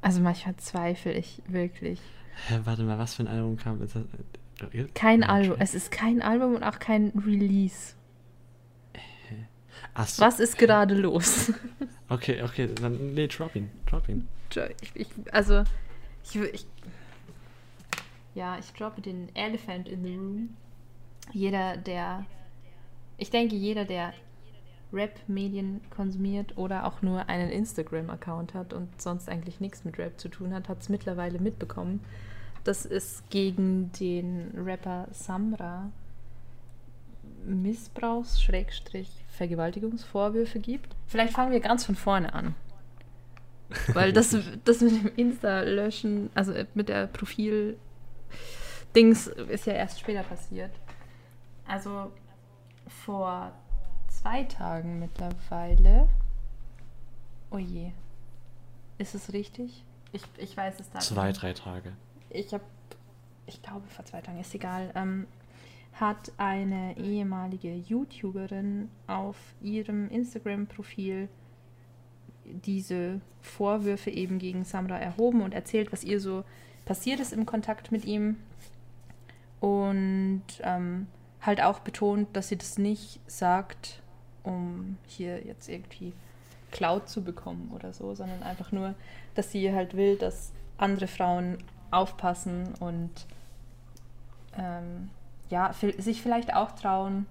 [0.00, 2.00] Also manchmal zweifle ich wirklich.
[2.48, 3.80] Hä, warte mal, was für ein Album kam?
[3.82, 5.56] Ist äh, Kein Album.
[5.58, 7.94] Es ist kein Album und auch kein Release.
[10.06, 10.22] So.
[10.22, 11.52] Was ist gerade los?
[12.08, 14.28] Okay, okay, dann nee, drop ihn, drop ihn.
[14.82, 15.64] Ich, ich, also,
[16.24, 16.66] ich, ich.
[18.34, 20.56] Ja, ich droppe den Elephant in the Room.
[21.32, 22.26] Jeder, der
[23.16, 24.12] Ich denke, jeder, der
[24.92, 30.28] Rap-Medien konsumiert oder auch nur einen Instagram-Account hat und sonst eigentlich nichts mit Rap zu
[30.28, 32.00] tun hat, hat es mittlerweile mitbekommen,
[32.64, 35.90] dass es gegen den Rapper Samra
[39.32, 40.94] Missbrauchs-Vergewaltigungsvorwürfe gibt.
[41.06, 42.54] Vielleicht fangen wir ganz von vorne an.
[43.94, 47.78] Weil das, das mit dem Insta-Löschen, also mit der Profil-Dings,
[49.28, 50.72] ist ja erst später passiert.
[51.66, 52.12] Also
[52.86, 53.52] vor
[54.08, 56.06] zwei Tagen mittlerweile.
[57.50, 57.92] Oh je.
[58.98, 59.84] Ist es richtig?
[60.12, 60.98] Ich, ich weiß es da.
[60.98, 61.94] Zwei, drei Tage.
[62.28, 62.64] Ich habe,
[63.46, 65.26] ich glaube, vor zwei Tagen, ist egal, ähm,
[65.92, 71.28] hat eine ehemalige YouTuberin auf ihrem Instagram-Profil
[72.44, 76.44] diese Vorwürfe eben gegen Samra erhoben und erzählt, was ihr so
[76.84, 78.36] passiert ist im Kontakt mit ihm.
[79.60, 81.06] Und ähm,
[81.40, 84.02] halt auch betont, dass sie das nicht sagt,
[84.42, 86.12] um hier jetzt irgendwie
[86.72, 88.94] Cloud zu bekommen oder so, sondern einfach nur,
[89.34, 91.58] dass sie halt will, dass andere Frauen
[91.90, 93.10] aufpassen und
[94.58, 95.10] ähm,
[95.52, 97.26] ja, sich vielleicht auch trauen,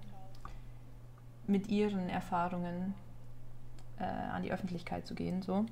[1.48, 2.94] mit ihren Erfahrungen
[3.98, 5.42] äh, an die Öffentlichkeit zu gehen.
[5.42, 5.66] So.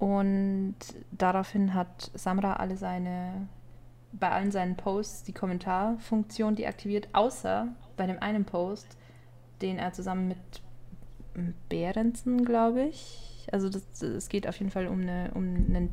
[0.00, 0.74] Und
[1.12, 3.46] daraufhin hat Samra alle seine,
[4.10, 8.96] bei allen seinen Posts die Kommentarfunktion deaktiviert, außer bei dem einen Post,
[9.62, 13.46] den er zusammen mit Behrensen, glaube ich.
[13.52, 15.88] Also es geht auf jeden Fall um eine, um eine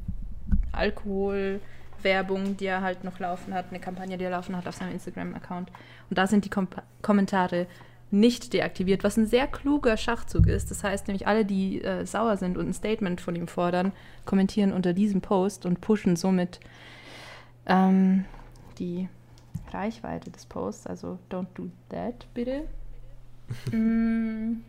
[1.95, 4.93] Alkoholwerbung, die er halt noch laufen hat, eine Kampagne, die er laufen hat auf seinem
[4.93, 5.71] Instagram-Account.
[6.09, 6.67] Und da sind die Kom
[7.01, 7.67] Kommentare
[8.11, 10.71] nicht deaktiviert, was ein sehr kluger Schachzug ist.
[10.71, 13.91] Das heißt nämlich, alle, die äh, sauer sind und ein Statement von ihm fordern,
[14.25, 16.59] kommentieren unter diesem Post und pushen somit
[17.65, 18.25] ähm,
[18.77, 19.09] die
[19.71, 20.87] Reichweite des Posts.
[20.87, 22.65] Also don't do that, bitte.
[23.75, 24.61] mm,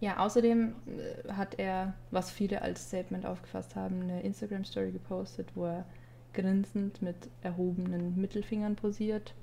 [0.00, 5.66] ja, außerdem äh, hat er, was viele als Statement aufgefasst haben, eine Instagram-Story gepostet, wo
[5.66, 5.86] er
[6.34, 9.34] grinsend mit erhobenen Mittelfingern posiert.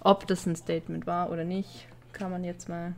[0.00, 2.94] Ob das ein Statement war oder nicht, kann man jetzt mal.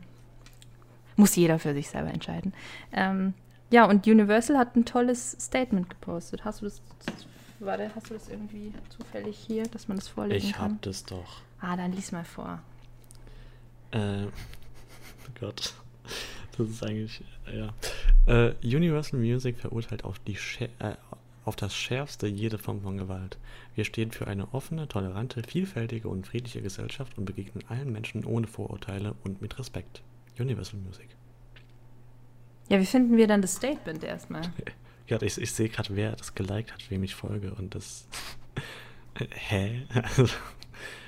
[1.15, 2.53] Muss jeder für sich selber entscheiden.
[2.91, 3.33] Ähm,
[3.71, 6.43] ja, und Universal hat ein tolles Statement gepostet.
[6.45, 6.81] Hast du das,
[7.59, 10.65] warte, hast du das irgendwie zufällig hier, dass man das vorlesen ich kann?
[10.67, 11.41] Ich hab das doch.
[11.59, 12.61] Ah, dann lies mal vor.
[13.91, 15.73] Äh, oh Gott.
[16.57, 17.73] Das ist eigentlich, ja.
[18.25, 20.95] Äh, Universal Music verurteilt auf, die äh,
[21.43, 23.37] auf das Schärfste jede Form von Gewalt.
[23.75, 28.47] Wir stehen für eine offene, tolerante, vielfältige und friedliche Gesellschaft und begegnen allen Menschen ohne
[28.47, 30.01] Vorurteile und mit Respekt.
[30.39, 31.09] Universal Music.
[32.69, 34.41] Ja, wie finden wir dann das Statement erstmal?
[35.07, 38.07] Ja, ich, ich sehe gerade, wer das geliked hat, wem ich folge und das.
[39.19, 39.85] Hä?
[39.89, 40.25] Also,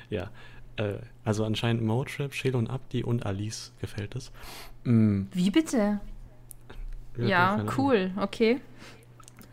[0.09, 0.29] ja.
[0.75, 4.33] Äh, also anscheinend Motrip, Shelo und Abdi und Alice gefällt es.
[4.83, 5.23] Mm.
[5.31, 6.01] Wie bitte?
[7.17, 8.59] Ja, ja cool, okay.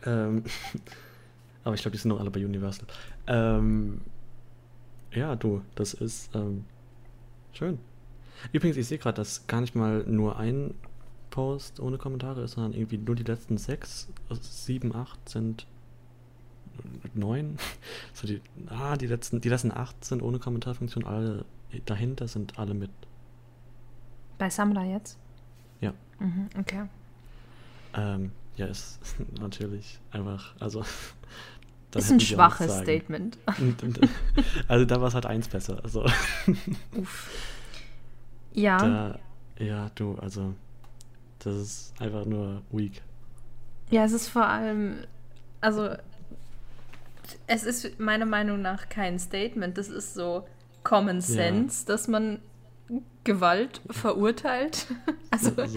[0.05, 0.43] Ähm,
[1.63, 2.87] aber ich glaube, die sind noch alle bei Universal.
[3.27, 4.01] Ähm,
[5.11, 6.65] ja, du, das ist ähm,
[7.53, 7.79] schön.
[8.51, 10.73] Übrigens, ich sehe gerade, dass gar nicht mal nur ein
[11.29, 15.65] Post ohne Kommentare ist, sondern irgendwie nur die letzten sechs, also sieben, acht sind
[17.13, 17.57] neun.
[18.13, 21.45] So die, ah, die letzten, die letzten acht sind ohne Kommentarfunktion, alle
[21.85, 22.91] dahinter sind alle mit.
[24.37, 25.17] Bei Samra jetzt?
[25.79, 25.93] Ja.
[26.19, 26.83] Mhm, okay.
[27.93, 28.31] Ähm,
[28.61, 28.99] ja, ist
[29.39, 30.83] natürlich einfach, also.
[31.93, 33.37] Ist ein schwaches Statement.
[34.69, 35.83] also da war es halt eins besser.
[35.83, 36.05] Also.
[36.95, 37.29] Uff.
[38.53, 38.77] Ja.
[38.77, 39.19] Da,
[39.61, 40.53] ja, du, also.
[41.39, 43.01] Das ist einfach nur weak.
[43.89, 44.99] Ja, es ist vor allem,
[45.59, 45.89] also
[47.47, 49.77] es ist meiner Meinung nach kein Statement.
[49.77, 50.47] Das ist so
[50.83, 51.87] Common Sense, ja.
[51.93, 52.39] dass man
[53.25, 54.87] Gewalt verurteilt.
[55.29, 55.73] Also, also das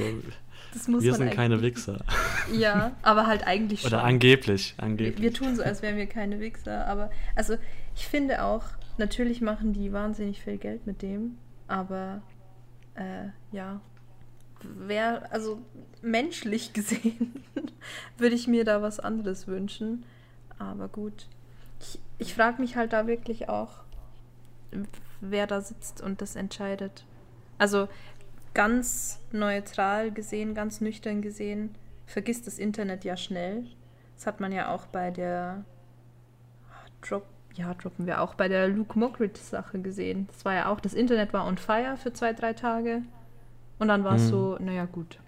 [0.73, 2.05] wir sind keine Wichser.
[2.53, 3.93] Ja, aber halt eigentlich schon.
[3.93, 5.17] Oder angeblich, angeblich.
[5.17, 6.87] Wir, wir tun so, als wären wir keine Wichser.
[6.87, 7.57] Aber also
[7.95, 8.65] ich finde auch,
[8.99, 11.39] natürlich machen die wahnsinnig viel Geld mit dem.
[11.67, 12.21] Aber
[12.95, 13.81] äh, ja,
[14.63, 15.63] wer, also
[16.03, 17.43] menschlich gesehen,
[18.19, 20.05] würde ich mir da was anderes wünschen.
[20.59, 21.27] Aber gut
[21.85, 23.85] ich, ich frage mich halt da wirklich auch,
[25.21, 27.05] wer da sitzt und das entscheidet.
[27.59, 27.89] Also
[28.55, 31.75] ganz neutral gesehen, ganz nüchtern gesehen,
[32.07, 33.65] vergisst das Internet ja schnell.
[34.17, 35.65] Das hat man ja auch bei der
[37.03, 40.29] Drop, ja, droppen wir auch bei der Luke Mockridge-Sache gesehen.
[40.29, 43.03] Das war ja auch, das Internet war on fire für zwei, drei Tage.
[43.79, 44.29] Und dann war es mhm.
[44.29, 45.19] so, naja, gut.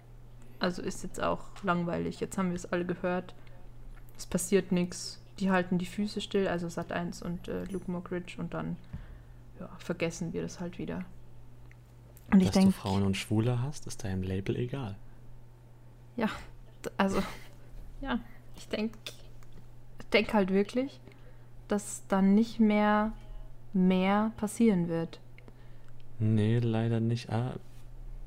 [0.59, 2.19] Also ist jetzt auch langweilig.
[2.19, 3.35] Jetzt haben wir es alle gehört.
[4.17, 8.35] Es passiert nichts die halten die Füße still, also Sat 1 und äh, Luke Mockridge
[8.37, 8.77] und dann
[9.59, 11.05] ja, vergessen wir das halt wieder.
[12.31, 14.95] Und ich Dass du denke, Frauen und Schwule hast, ist deinem Label egal.
[16.15, 16.29] ja,
[16.97, 17.21] also,
[18.01, 18.19] ja,
[18.55, 18.97] ich denke,
[19.99, 20.99] ich denke halt wirklich,
[21.67, 23.13] dass dann nicht mehr
[23.73, 25.19] mehr passieren wird.
[26.19, 27.29] Nee, leider nicht.
[27.29, 27.55] Ah,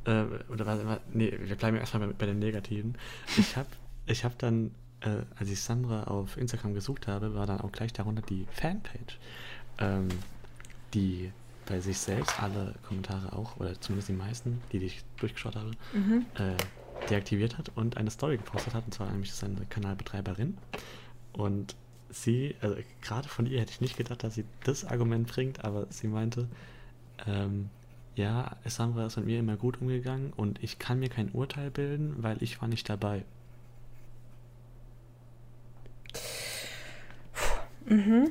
[0.05, 2.97] äh, oder warte, nee, wir bleiben erstmal bei, bei den Negativen.
[3.37, 3.69] Ich habe
[4.07, 7.93] ich hab dann, äh, als ich Sandra auf Instagram gesucht habe, war dann auch gleich
[7.93, 9.19] darunter die Fanpage,
[9.79, 10.09] ähm,
[10.95, 11.33] die
[11.71, 15.71] bei sich selbst alle Kommentare auch, oder zumindest die meisten, die, die ich durchgeschaut habe,
[15.93, 16.27] Mhm.
[16.35, 16.57] äh,
[17.09, 18.85] deaktiviert hat und eine Story gepostet hat.
[18.85, 20.59] Und zwar nämlich seine Kanalbetreiberin.
[21.33, 21.77] Und
[22.11, 25.87] sie, also gerade von ihr hätte ich nicht gedacht, dass sie das Argument bringt, aber
[25.91, 26.49] sie meinte,
[27.27, 27.71] ähm,
[28.17, 32.17] ja, Samra ist mit mir immer gut umgegangen und ich kann mir kein Urteil bilden,
[32.19, 33.25] weil ich war nicht dabei.
[37.87, 38.31] Mhm.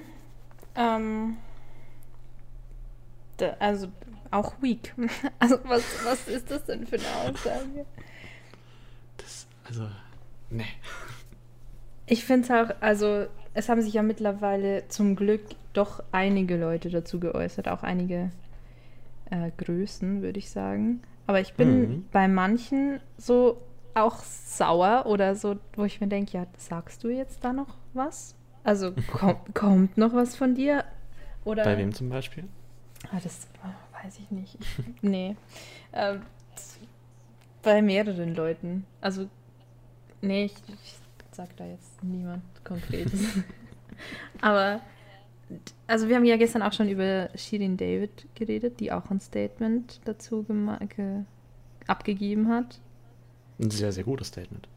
[0.75, 1.37] Ähm,
[3.59, 3.87] also
[4.31, 4.93] auch weak.
[5.39, 7.85] Also was, was ist das denn für eine Aussage?
[9.17, 9.87] Das, also,
[10.49, 10.65] nee.
[12.05, 15.41] Ich finde es auch, also es haben sich ja mittlerweile zum Glück
[15.73, 18.31] doch einige Leute dazu geäußert, auch einige
[19.29, 21.01] äh, Größen, würde ich sagen.
[21.27, 22.05] Aber ich bin Mhm.
[22.11, 23.61] bei manchen so
[23.93, 28.35] auch sauer oder so, wo ich mir denke, ja, sagst du jetzt da noch was?
[28.63, 30.83] Also kommt, kommt noch was von dir?
[31.45, 32.45] Oder Bei wem zum Beispiel?
[33.11, 34.57] Ah, das oh, weiß ich nicht.
[34.59, 35.35] Ich, nee.
[35.93, 36.21] Ähm,
[37.61, 38.85] bei mehreren Leuten.
[39.01, 39.29] Also,
[40.21, 40.95] nee, ich, ich
[41.31, 43.21] sag da jetzt niemand Konkretes.
[44.41, 44.81] Aber,
[45.87, 49.99] also wir haben ja gestern auch schon über Shirin David geredet, die auch ein Statement
[50.05, 50.45] dazu
[51.87, 52.79] abgegeben hat.
[53.59, 54.67] Ein sehr, sehr gutes Statement.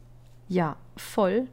[0.49, 1.47] Ja, voll.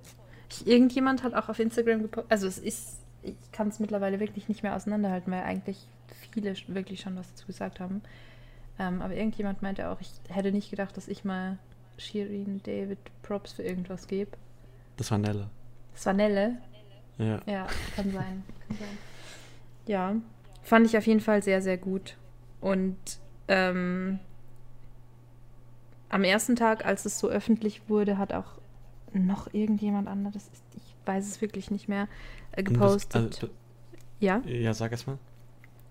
[0.50, 4.48] Ich, irgendjemand hat auch auf Instagram gepostet, also es ist, ich kann es mittlerweile wirklich
[4.48, 5.86] nicht mehr auseinanderhalten, weil eigentlich
[6.32, 8.02] viele wirklich schon was dazu gesagt haben.
[8.78, 11.58] Ähm, aber irgendjemand meinte auch, ich hätte nicht gedacht, dass ich mal
[11.98, 14.30] Shirin David Props für irgendwas gebe.
[14.96, 15.50] Das war Nelle.
[15.92, 16.56] Das war Nelle.
[17.18, 17.40] Ja.
[17.46, 17.66] Ja,
[17.96, 18.42] kann sein.
[18.68, 18.98] Kann sein.
[19.86, 20.14] Ja,
[20.62, 22.16] fand ich auf jeden Fall sehr, sehr gut.
[22.60, 22.96] Und
[23.48, 24.18] ähm,
[26.08, 28.58] am ersten Tag, als es so öffentlich wurde, hat auch
[29.12, 32.08] noch irgendjemand anderes, ich weiß es wirklich nicht mehr,
[32.52, 33.34] äh, Und das- gepostet.
[33.42, 33.48] Also,
[34.20, 35.18] ja, ja, sag erst mal.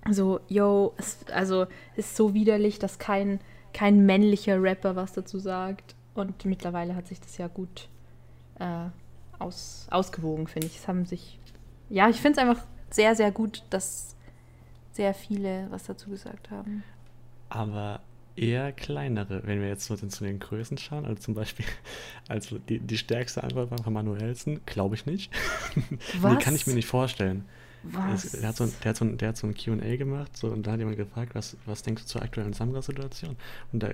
[0.10, 3.40] So, yo, es, also ist so widerlich, dass kein,
[3.74, 5.96] kein männlicher Rapper was dazu sagt.
[6.14, 7.88] Und mittlerweile hat sich das ja gut
[8.60, 8.86] äh,
[9.38, 10.78] aus, ausgewogen, finde ich.
[10.78, 11.40] Es haben sich,
[11.90, 14.16] ja, ich finde es einfach sehr, sehr gut, dass
[14.92, 16.84] sehr viele was dazu gesagt haben.
[17.50, 18.02] aber
[18.36, 21.66] eher kleinere, wenn wir jetzt so zu den Größen schauen, also zum Beispiel,
[22.28, 25.32] also die, die stärkste Antwort war von Manuelsen, glaube ich nicht.
[26.22, 26.44] Was?
[26.44, 27.46] kann ich mir nicht vorstellen.
[27.84, 28.32] Was?
[28.32, 30.48] Der, hat so, ein- der, hat so, ein- der hat so ein QA gemacht so,
[30.48, 33.38] und da hat jemand gefragt, was, was denkst du zur aktuellen Samra-Situation?
[33.72, 33.90] Und da,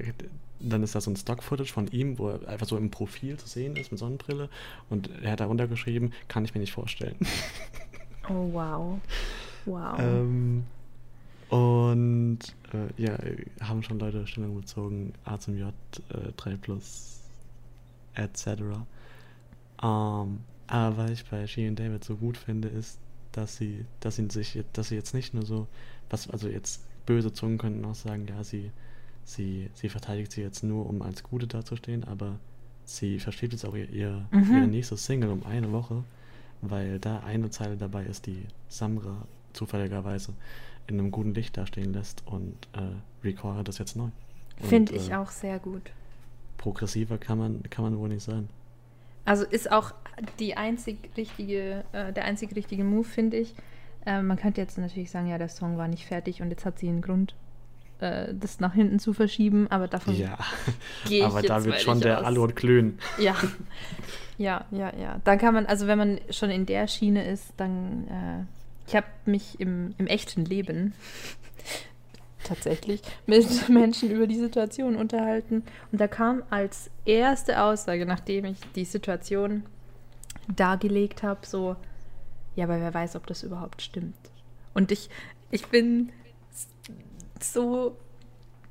[0.59, 3.47] dann ist da so ein Stock-Footage von ihm, wo er einfach so im Profil zu
[3.47, 4.49] sehen ist mit Sonnenbrille
[4.89, 7.15] und er hat darunter geschrieben, kann ich mir nicht vorstellen.
[8.29, 8.99] oh, wow.
[9.65, 9.99] Wow.
[9.99, 10.63] Ähm,
[11.49, 12.39] und
[12.73, 13.17] äh, ja,
[13.61, 15.73] haben schon Leute Stellung bezogen, A zum J,
[16.09, 17.19] äh, 3 Plus,
[18.15, 18.47] etc.
[19.83, 22.97] Ähm, aber was ich bei She und David so gut finde, ist,
[23.37, 25.67] dass sie, dass sie sich, dass sie jetzt nicht nur so,
[26.09, 28.71] was, also jetzt böse Zungen könnten auch sagen, ja, sie,
[29.23, 32.39] sie, sie verteidigt sie jetzt nur, um als Gute dazustehen, aber
[32.85, 34.55] sie verschiebt jetzt auch ihr, ihr, Mhm.
[34.57, 36.03] ihre nächste Single um eine Woche,
[36.61, 40.33] weil da eine Zeile dabei ist, die Samra zufälligerweise
[40.87, 44.09] in einem guten Licht dastehen lässt und äh, recorde das jetzt neu.
[44.61, 45.81] Finde ich äh, auch sehr gut.
[46.57, 48.47] Progressiver kann man, kann man wohl nicht sein.
[49.25, 49.93] Also ist auch
[50.39, 53.53] die einzig richtige, äh, der einzig richtige Move, finde ich.
[54.05, 56.79] Äh, man könnte jetzt natürlich sagen, ja, der Song war nicht fertig und jetzt hat
[56.79, 57.35] sie einen Grund,
[57.99, 60.37] äh, das nach hinten zu verschieben, aber davon Ja,
[61.07, 62.25] gehe ich aber da wird schon der.
[62.25, 62.99] Aluhut glühen.
[63.17, 63.35] Ja,
[64.37, 65.19] ja, ja, ja.
[65.23, 69.07] Dann kann man, also wenn man schon in der Schiene ist, dann, äh, ich habe
[69.25, 70.93] mich im, im echten Leben
[72.45, 75.63] tatsächlich mit Menschen über die Situation unterhalten.
[75.91, 79.63] Und da kam als erste Aussage, nachdem ich die Situation
[80.53, 81.75] dargelegt habe, so,
[82.55, 84.15] ja, aber wer weiß, ob das überhaupt stimmt.
[84.73, 85.09] Und ich,
[85.51, 86.11] ich bin
[87.41, 87.97] so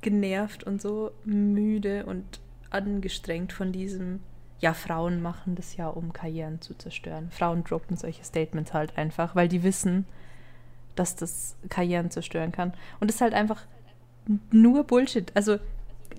[0.01, 4.21] genervt und so müde und angestrengt von diesem,
[4.59, 7.29] ja, Frauen machen das ja, um Karrieren zu zerstören.
[7.31, 10.05] Frauen droppen solche Statements halt einfach, weil die wissen,
[10.95, 12.73] dass das Karrieren zerstören kann.
[12.99, 13.63] Und das ist halt einfach
[14.51, 15.31] nur Bullshit.
[15.35, 15.59] Also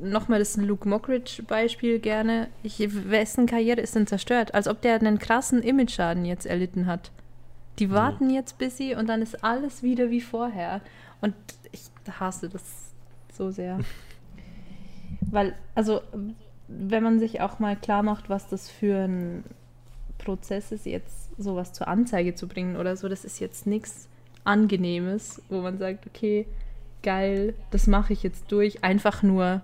[0.00, 2.48] nochmal das Luke Mockridge-Beispiel gerne.
[2.62, 2.78] Ich,
[3.10, 4.54] wessen Karriere ist denn zerstört?
[4.54, 7.10] Als ob der einen krassen Image-Schaden jetzt erlitten hat.
[7.78, 10.80] Die warten jetzt bis sie und dann ist alles wieder wie vorher.
[11.20, 11.34] Und
[11.72, 11.82] ich
[12.18, 12.62] hasse das
[13.32, 13.78] so sehr.
[15.20, 16.00] Weil, also,
[16.68, 19.44] wenn man sich auch mal klar macht, was das für ein
[20.18, 24.08] Prozess ist, jetzt sowas zur Anzeige zu bringen oder so, das ist jetzt nichts
[24.46, 26.46] Angenehmes, wo man sagt, okay,
[27.02, 29.62] geil, das mache ich jetzt durch, einfach nur,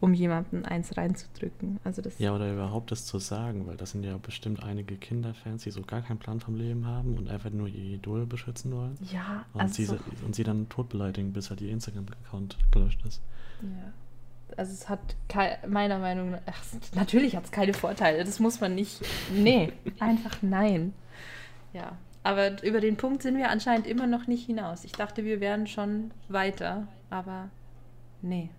[0.00, 1.78] um jemanden eins reinzudrücken.
[1.84, 5.62] Also das Ja, oder überhaupt das zu sagen, weil das sind ja bestimmt einige Kinderfans,
[5.64, 8.96] die so gar keinen Plan vom Leben haben und einfach nur ihr Idol beschützen wollen.
[9.12, 13.00] ja, Und, also sie, so- und sie dann tot beleidigen, bis halt ihr Instagram-Account gelöscht
[13.06, 13.20] ist.
[13.62, 13.92] Ja.
[14.56, 15.00] Also es hat
[15.68, 16.62] meiner Meinung nach, ach,
[16.94, 19.00] natürlich hat es keine Vorteile, das muss man nicht,
[19.32, 20.92] nee, einfach nein.
[21.72, 21.92] Ja,
[22.22, 24.84] aber über den Punkt sind wir anscheinend immer noch nicht hinaus.
[24.84, 27.48] Ich dachte, wir wären schon weiter, aber
[28.20, 28.50] nee.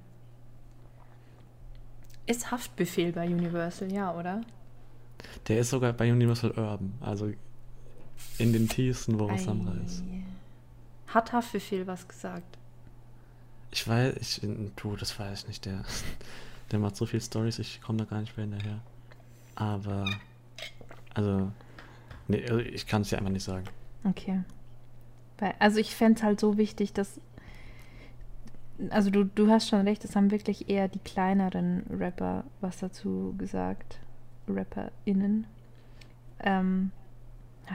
[2.26, 4.42] Ist Haftbefehl bei Universal, ja, oder?
[5.48, 7.32] Der ist sogar bei Universal Urban, also
[8.38, 9.56] in den tiefsten, wo es Ei.
[9.86, 10.04] ist.
[11.08, 12.58] Hat Haftbefehl was gesagt?
[13.72, 14.42] Ich weiß, ich,
[14.76, 15.84] du, das weiß ich nicht, der,
[16.72, 18.82] der macht so viel Stories, ich komme da gar nicht mehr hinterher.
[19.56, 20.06] Aber,
[21.14, 21.52] also,
[22.32, 23.66] nee, also ich kann es dir einfach nicht sagen.
[24.04, 24.42] Okay.
[25.60, 27.20] Also ich fände es halt so wichtig, dass.
[28.90, 33.36] Also du, du hast schon recht, es haben wirklich eher die kleineren Rapper was dazu
[33.38, 34.00] gesagt.
[34.48, 35.46] RapperInnen.
[36.40, 36.92] Ähm,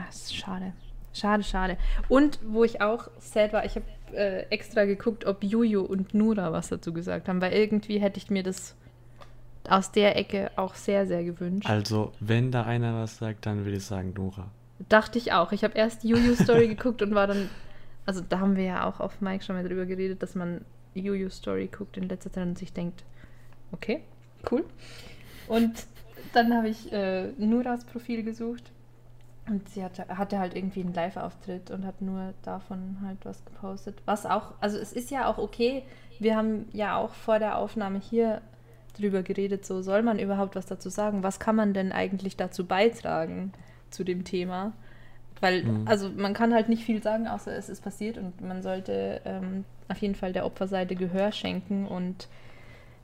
[0.09, 0.73] es ist schade.
[1.13, 1.77] Schade, schade.
[2.09, 6.51] Und wo ich auch sad war, ich habe äh, extra geguckt, ob Juju und Nura
[6.51, 8.76] was dazu gesagt haben, weil irgendwie hätte ich mir das
[9.69, 11.69] aus der Ecke auch sehr, sehr gewünscht.
[11.69, 14.49] Also, wenn da einer was sagt, dann würde ich sagen Nora.
[14.89, 15.51] Dachte ich auch.
[15.51, 17.49] Ich habe erst die Juju-Story geguckt und war dann.
[18.05, 20.61] Also, da haben wir ja auch auf Mike schon mal drüber geredet, dass man
[20.93, 23.03] Juju-Story guckt in letzter Zeit und sich denkt,
[23.71, 24.01] okay,
[24.51, 24.63] cool.
[25.47, 25.85] Und
[26.33, 28.71] dann habe ich äh, Nuras Profil gesucht
[29.47, 33.95] und sie hatte, hatte halt irgendwie einen Live-Auftritt und hat nur davon halt was gepostet.
[34.05, 35.83] Was auch, also es ist ja auch okay.
[36.19, 38.41] Wir haben ja auch vor der Aufnahme hier
[38.97, 41.23] drüber geredet, so soll man überhaupt was dazu sagen?
[41.23, 43.51] Was kann man denn eigentlich dazu beitragen
[43.89, 44.73] zu dem Thema?
[45.39, 45.87] Weil, Mhm.
[45.87, 49.65] also man kann halt nicht viel sagen, außer es ist passiert und man sollte ähm,
[49.87, 52.27] auf jeden Fall der Opferseite Gehör schenken und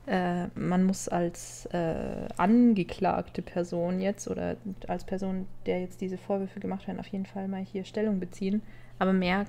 [0.06, 4.56] äh, man muss als äh, angeklagte Person jetzt oder
[4.88, 8.62] als Person, der jetzt diese Vorwürfe gemacht werden, auf jeden Fall mal hier Stellung beziehen.
[8.98, 9.46] Aber mehr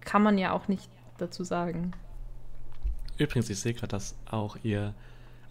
[0.00, 1.92] kann man ja auch nicht dazu sagen.
[3.16, 4.92] Übrigens, ich sehe gerade, dass auch ihr,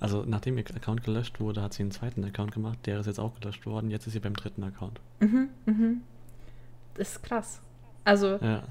[0.04, 3.20] also nachdem ihr Account gelöscht wurde, hat sie einen zweiten Account gemacht, der ist jetzt
[3.20, 5.00] auch gelöscht worden, jetzt ist sie beim dritten Account.
[5.22, 6.02] Mhm, mhm.
[6.96, 7.62] Das ist krass.
[8.04, 8.64] Also, Ja.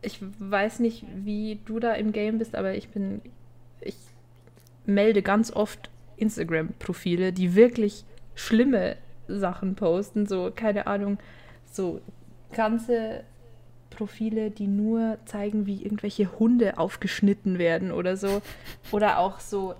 [0.00, 3.22] ich weiß nicht, wie du da im Game bist, aber ich bin,
[3.80, 3.96] ich
[4.84, 8.04] melde ganz oft Instagram-Profile, die wirklich
[8.34, 8.96] schlimme
[9.28, 11.18] Sachen posten, so, keine Ahnung,
[11.70, 12.00] so
[12.52, 13.22] ganze
[13.94, 18.42] Profile, die nur zeigen, wie irgendwelche Hunde aufgeschnitten werden oder so.
[18.90, 19.74] Oder auch so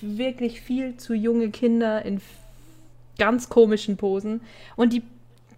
[0.00, 2.20] wirklich viel zu junge Kinder in
[3.18, 4.40] ganz komischen Posen.
[4.76, 5.02] Und die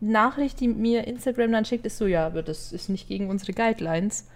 [0.01, 3.53] Nachricht, die mir Instagram dann schickt, ist so, ja, aber das ist nicht gegen unsere
[3.53, 4.26] Guidelines.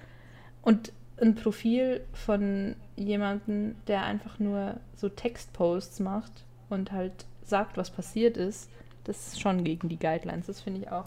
[0.62, 6.32] Und ein Profil von jemandem, der einfach nur so Textposts macht
[6.68, 7.12] und halt
[7.44, 8.68] sagt, was passiert ist,
[9.04, 10.46] das ist schon gegen die Guidelines.
[10.46, 11.04] Das finde ich auch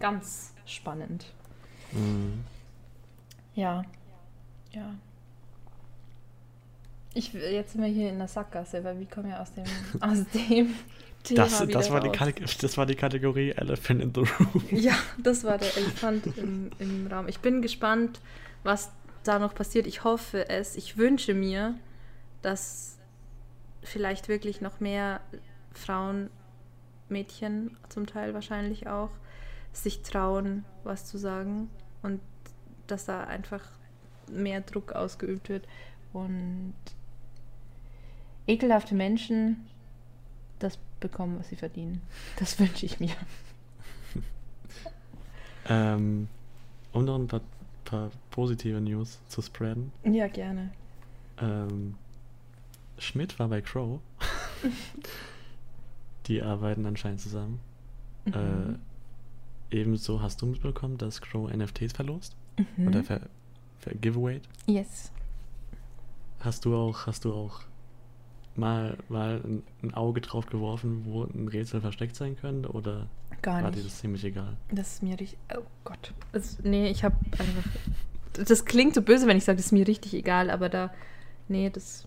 [0.00, 1.26] ganz spannend.
[1.96, 2.44] Mhm.
[3.54, 3.84] Ja.
[4.72, 4.94] Ja.
[7.14, 9.64] Ich, jetzt sind wir hier in der Sackgasse, weil wir kommen ja aus dem,
[10.00, 10.74] aus dem
[11.22, 14.64] Thema Das, das, war das war die Kategorie Elephant in the Room.
[14.70, 17.26] Ja, das war der Elefant im, im Raum.
[17.28, 18.20] Ich bin gespannt,
[18.64, 18.92] was
[19.24, 19.86] da noch passiert.
[19.86, 20.76] Ich hoffe es.
[20.76, 21.74] Ich wünsche mir,
[22.42, 22.98] dass
[23.82, 25.20] vielleicht wirklich noch mehr
[25.72, 26.28] Frauen,
[27.08, 29.10] Mädchen zum Teil wahrscheinlich auch,
[29.72, 31.70] sich trauen, was zu sagen
[32.02, 32.20] und
[32.86, 33.62] dass da einfach
[34.30, 35.66] mehr Druck ausgeübt wird
[36.12, 36.74] und
[38.46, 39.66] ekelhafte Menschen
[40.58, 42.02] das bekommen, was sie verdienen.
[42.38, 43.14] Das wünsche ich mir.
[45.68, 46.28] Ähm,
[46.92, 47.40] um noch ein paar,
[47.84, 49.92] paar positive News zu spreaden.
[50.04, 50.70] Ja, gerne.
[51.38, 51.96] Ähm,
[52.98, 54.00] Schmidt war bei Crow.
[56.26, 57.60] Die arbeiten anscheinend zusammen.
[58.24, 58.32] Mhm.
[58.32, 58.78] Äh,
[59.70, 62.36] ebenso hast du mitbekommen, dass Crow NFTs verlost?
[62.76, 62.88] Mhm.
[62.88, 63.20] Oder ver,
[63.78, 64.40] ver Giveaway?
[64.66, 65.12] Yes.
[66.40, 67.60] Hast du auch, hast du auch
[68.56, 72.70] mal, mal ein, ein Auge drauf geworfen, wo ein Rätsel versteckt sein könnte?
[72.70, 73.08] Oder
[73.42, 74.56] Gar war dir das ziemlich egal?
[74.70, 75.38] Das ist mir richtig.
[75.54, 76.12] Oh Gott.
[76.32, 77.70] Das, nee, ich habe einfach.
[78.32, 80.92] Das klingt so böse, wenn ich sage, das ist mir richtig egal, aber da.
[81.48, 82.06] Nee, das.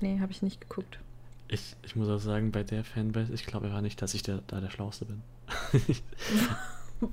[0.00, 0.98] Nee, habe ich nicht geguckt.
[1.48, 4.42] Ich, ich muss auch sagen, bei der Fanbase, ich glaube einfach nicht, dass ich der,
[4.46, 5.22] da der Schlauste bin.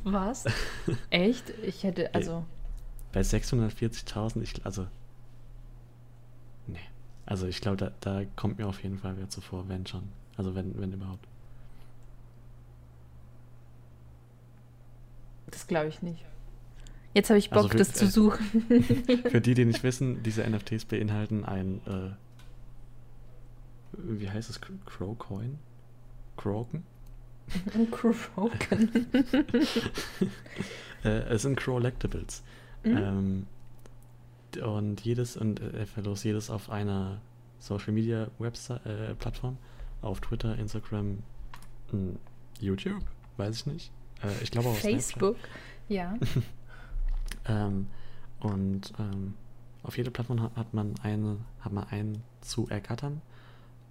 [0.04, 0.46] Was?
[1.10, 1.50] Echt?
[1.64, 2.14] Ich hätte.
[2.14, 2.46] Also.
[3.12, 4.88] bei 640.000, ich, also.
[6.68, 6.78] Nee.
[7.26, 10.04] Also ich glaube, da, da kommt mir auf jeden Fall wer zuvor, wenn schon.
[10.38, 11.26] Also wenn, wenn überhaupt.
[15.52, 16.24] Das glaube ich nicht.
[17.14, 18.66] Jetzt habe ich Also Bock, für- das zu äh, suchen.
[19.32, 22.12] Für die, die nicht wissen, diese NFTs beinhalten ein, äh,
[23.94, 25.58] wie heißt es, Crowcoin?
[26.38, 26.84] Croken?
[27.92, 29.08] Croken.
[31.02, 32.44] Äh, es sind Crowlectables.
[32.84, 32.98] Mhm.
[32.98, 33.48] Ähm,
[34.62, 37.22] und jedes, und äh, er verlost jedes auf einer
[37.60, 39.58] Social Media Website, äh, Plattform,
[40.02, 41.20] auf Twitter, Instagram,
[41.94, 42.16] mh,
[42.60, 43.02] YouTube,
[43.38, 43.92] weiß ich nicht.
[44.24, 44.76] Äh, ich glaube auch.
[44.76, 45.38] Facebook.
[45.88, 46.18] Ja.
[47.46, 47.88] Ähm,
[48.40, 49.36] und ähm,
[49.84, 53.22] auf jeder Plattform hat, hat man eine, hat man einen zu ergattern.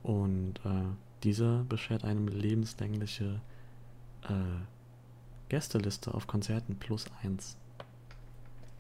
[0.03, 0.85] Und äh,
[1.25, 3.41] dieser beschert einem lebenslängliche
[4.25, 4.33] äh,
[5.49, 7.57] Gästeliste auf Konzerten plus eins.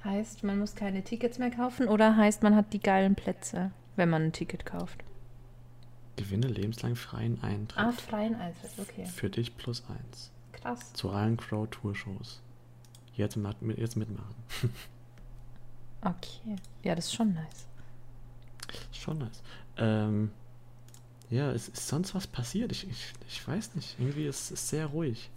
[0.05, 4.09] Heißt, man muss keine Tickets mehr kaufen oder heißt, man hat die geilen Plätze, wenn
[4.11, 5.03] man ein Ticket kauft?
[6.16, 7.78] Gewinne lebenslang freien Eintritt.
[7.84, 9.07] Ah, freien Eintritt, okay.
[9.07, 10.30] Für dich plus eins.
[10.53, 10.93] Krass.
[10.93, 12.41] Zu allen Crow-Tour-Shows.
[13.14, 14.34] Jetzt, mit- jetzt mitmachen.
[16.01, 16.55] Okay.
[16.84, 17.66] Ja, das ist schon nice.
[18.93, 19.43] Schon nice.
[19.78, 20.30] Ähm,
[21.31, 22.72] ja, ist, ist sonst was passiert?
[22.72, 23.97] Ich, ich, ich weiß nicht.
[23.99, 25.31] Irgendwie ist es sehr ruhig.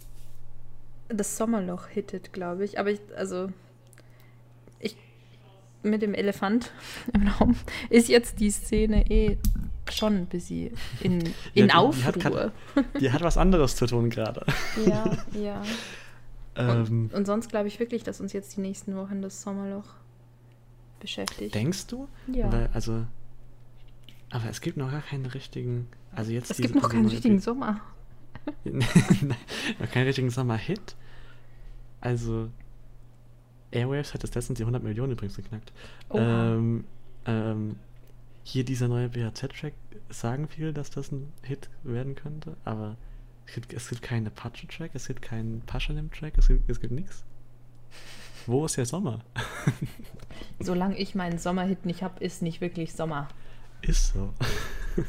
[1.08, 2.78] Das Sommerloch hittet, glaube ich.
[2.78, 3.50] Aber ich, also,
[4.80, 4.96] ich,
[5.82, 6.70] mit dem Elefant
[7.12, 7.56] im Raum
[7.90, 9.36] ist jetzt die Szene eh
[9.90, 10.70] schon ein bisschen
[11.00, 12.52] in, Ja, in die- die hat Aufruhr.
[13.00, 14.46] Die hat was anderes zu tun gerade.
[14.86, 15.62] ja, ja.
[16.54, 19.84] Ähm, Und, und sonst glaube ich wirklich, dass uns jetzt die nächsten Wochen das Sommerloch
[21.00, 21.54] beschäftigt.
[21.54, 22.08] denkst du?
[22.32, 22.50] Ja.
[22.52, 23.04] Weil, also,
[24.32, 25.88] aber es gibt noch gar keinen richtigen.
[26.10, 27.80] Also jetzt es gibt noch keinen richtigen Sommer.
[28.64, 29.36] Nein,
[29.78, 30.96] noch keinen richtigen Sommer-Hit.
[32.00, 32.48] Also,
[33.70, 35.72] Airwaves hat jetzt letztens die 100 Millionen übrigens geknackt.
[36.12, 36.84] Ähm,
[37.26, 37.76] ähm,
[38.42, 39.74] hier dieser neue BHZ-Track
[40.08, 42.96] sagen viele, dass das ein Hit werden könnte, aber
[43.46, 47.24] es gibt, es gibt keinen Apache-Track, es gibt keinen Paschanim-Track, es gibt, es gibt nichts.
[48.46, 49.20] Wo ist der Sommer?
[50.58, 53.28] Solange ich meinen Sommerhit nicht habe, ist nicht wirklich Sommer.
[53.82, 54.32] Ist so.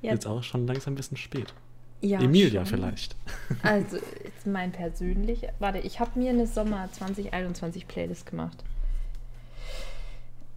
[0.00, 1.54] Ja, Jetzt auch schon langsam ein bisschen spät.
[2.00, 2.76] ja, Emilia schon.
[2.78, 3.14] vielleicht.
[3.62, 5.46] Also, jetzt mein persönlich.
[5.60, 8.64] Warte, ich habe mir eine Sommer 2021 Playlist gemacht.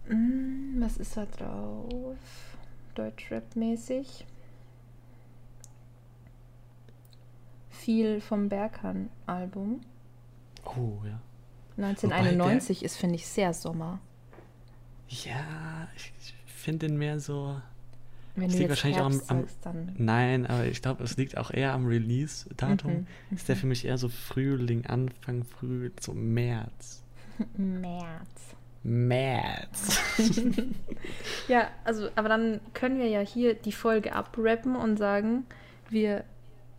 [0.08, 2.16] Hm, was ist da drauf?
[2.96, 4.24] Deutschrap-mäßig.
[7.70, 9.80] Viel vom Berghahn-Album.
[10.64, 11.20] Oh, ja.
[11.76, 14.00] 1991 ist, finde ich, sehr Sommer.
[15.08, 16.12] Ja, ich
[16.66, 17.56] finde den mehr so.
[18.34, 19.58] Wenn du liegt wahrscheinlich auch am- am- sagst.
[19.96, 22.92] Nein, aber ich glaube, es liegt auch eher am Release-Datum.
[22.92, 27.02] Mhm, Ist der für mich eher so Frühling, Anfang Frühling, so März.
[27.56, 28.54] März.
[28.82, 29.98] März.
[31.48, 35.44] Ja, also, aber dann können wir ja hier die Folge abrappen und sagen,
[35.88, 36.24] wir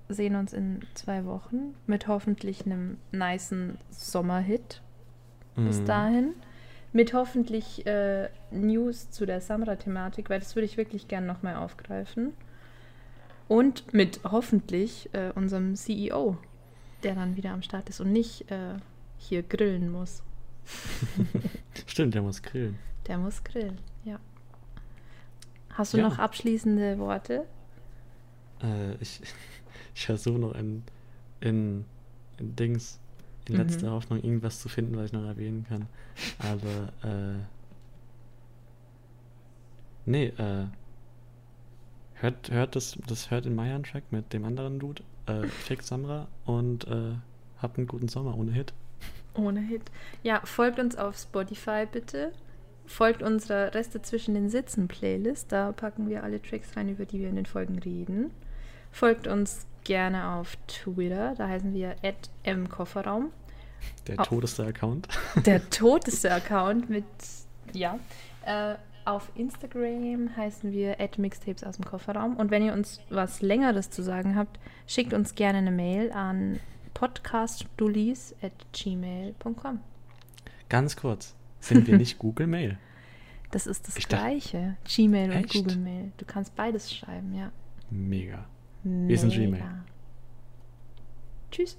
[0.10, 4.82] sehen uns in zwei Wochen mit hoffentlich einem nicen Sommerhit
[5.56, 5.86] bis Mhm.
[5.86, 6.34] dahin.
[6.94, 12.34] Mit hoffentlich äh, News zu der Samra-Thematik, weil das würde ich wirklich gern nochmal aufgreifen.
[13.48, 16.38] Und mit hoffentlich äh, unserem CEO,
[17.04, 18.76] der dann wieder am Start ist und nicht äh,
[19.18, 20.24] hier grillen muss.
[21.86, 22.78] Stimmt, der muss grillen.
[23.08, 24.20] Der muss grillen, ja.
[25.70, 26.10] Hast du Ja.
[26.10, 27.46] noch abschließende Worte?
[28.62, 29.22] Äh, ich,
[29.96, 30.84] ich versuche noch in,
[31.40, 31.86] in,
[32.40, 33.00] in Dings,
[33.50, 33.62] in Mhm.
[33.62, 35.88] letzter Hoffnung, irgendwas zu finden, was ich noch erwähnen kann.
[36.40, 37.40] Aber, äh.
[40.06, 40.66] Nee, äh.
[42.16, 46.88] Hört, hört das, das hört den Mayan-Track mit dem anderen Dude, äh, Fix Samra, und
[46.88, 47.14] äh,
[47.62, 48.74] habt einen guten Sommer ohne Hit.
[49.36, 49.84] Ohne Hit.
[50.24, 52.32] Ja, folgt uns auf Spotify bitte.
[52.88, 55.52] Folgt unserer Reste zwischen den Sitzen Playlist.
[55.52, 58.32] Da packen wir alle Tracks rein, über die wir in den Folgen reden.
[58.92, 61.36] Folgt uns gerne auf Twitter.
[61.38, 61.98] Da heißen wir
[62.46, 63.32] @mkofferraum.
[64.08, 64.24] Der Oh.
[64.24, 65.08] todeste Account.
[65.46, 67.06] Der toteste Account mit
[67.74, 68.00] ja.
[68.46, 68.76] Äh,
[69.06, 72.36] auf Instagram heißen wir @mixtapes aus dem Kofferraum.
[72.38, 76.60] Und wenn ihr uns was Längeres zu sagen habt, schickt uns gerne eine Mail an
[76.94, 79.80] podcastdullies@gmail.com.
[80.70, 81.36] Ganz kurz.
[81.60, 82.78] Sind wir nicht Google Mail?
[83.52, 84.76] Das ist das Ich gleiche.
[84.84, 85.54] Gmail und Echt?
[85.54, 86.12] Google Mail.
[86.18, 87.52] Du kannst beides schreiben, ja.
[87.90, 88.46] Mega.
[88.84, 89.52] Wir sind Gmail.
[89.52, 89.84] Mega.
[91.52, 91.78] Tschüss.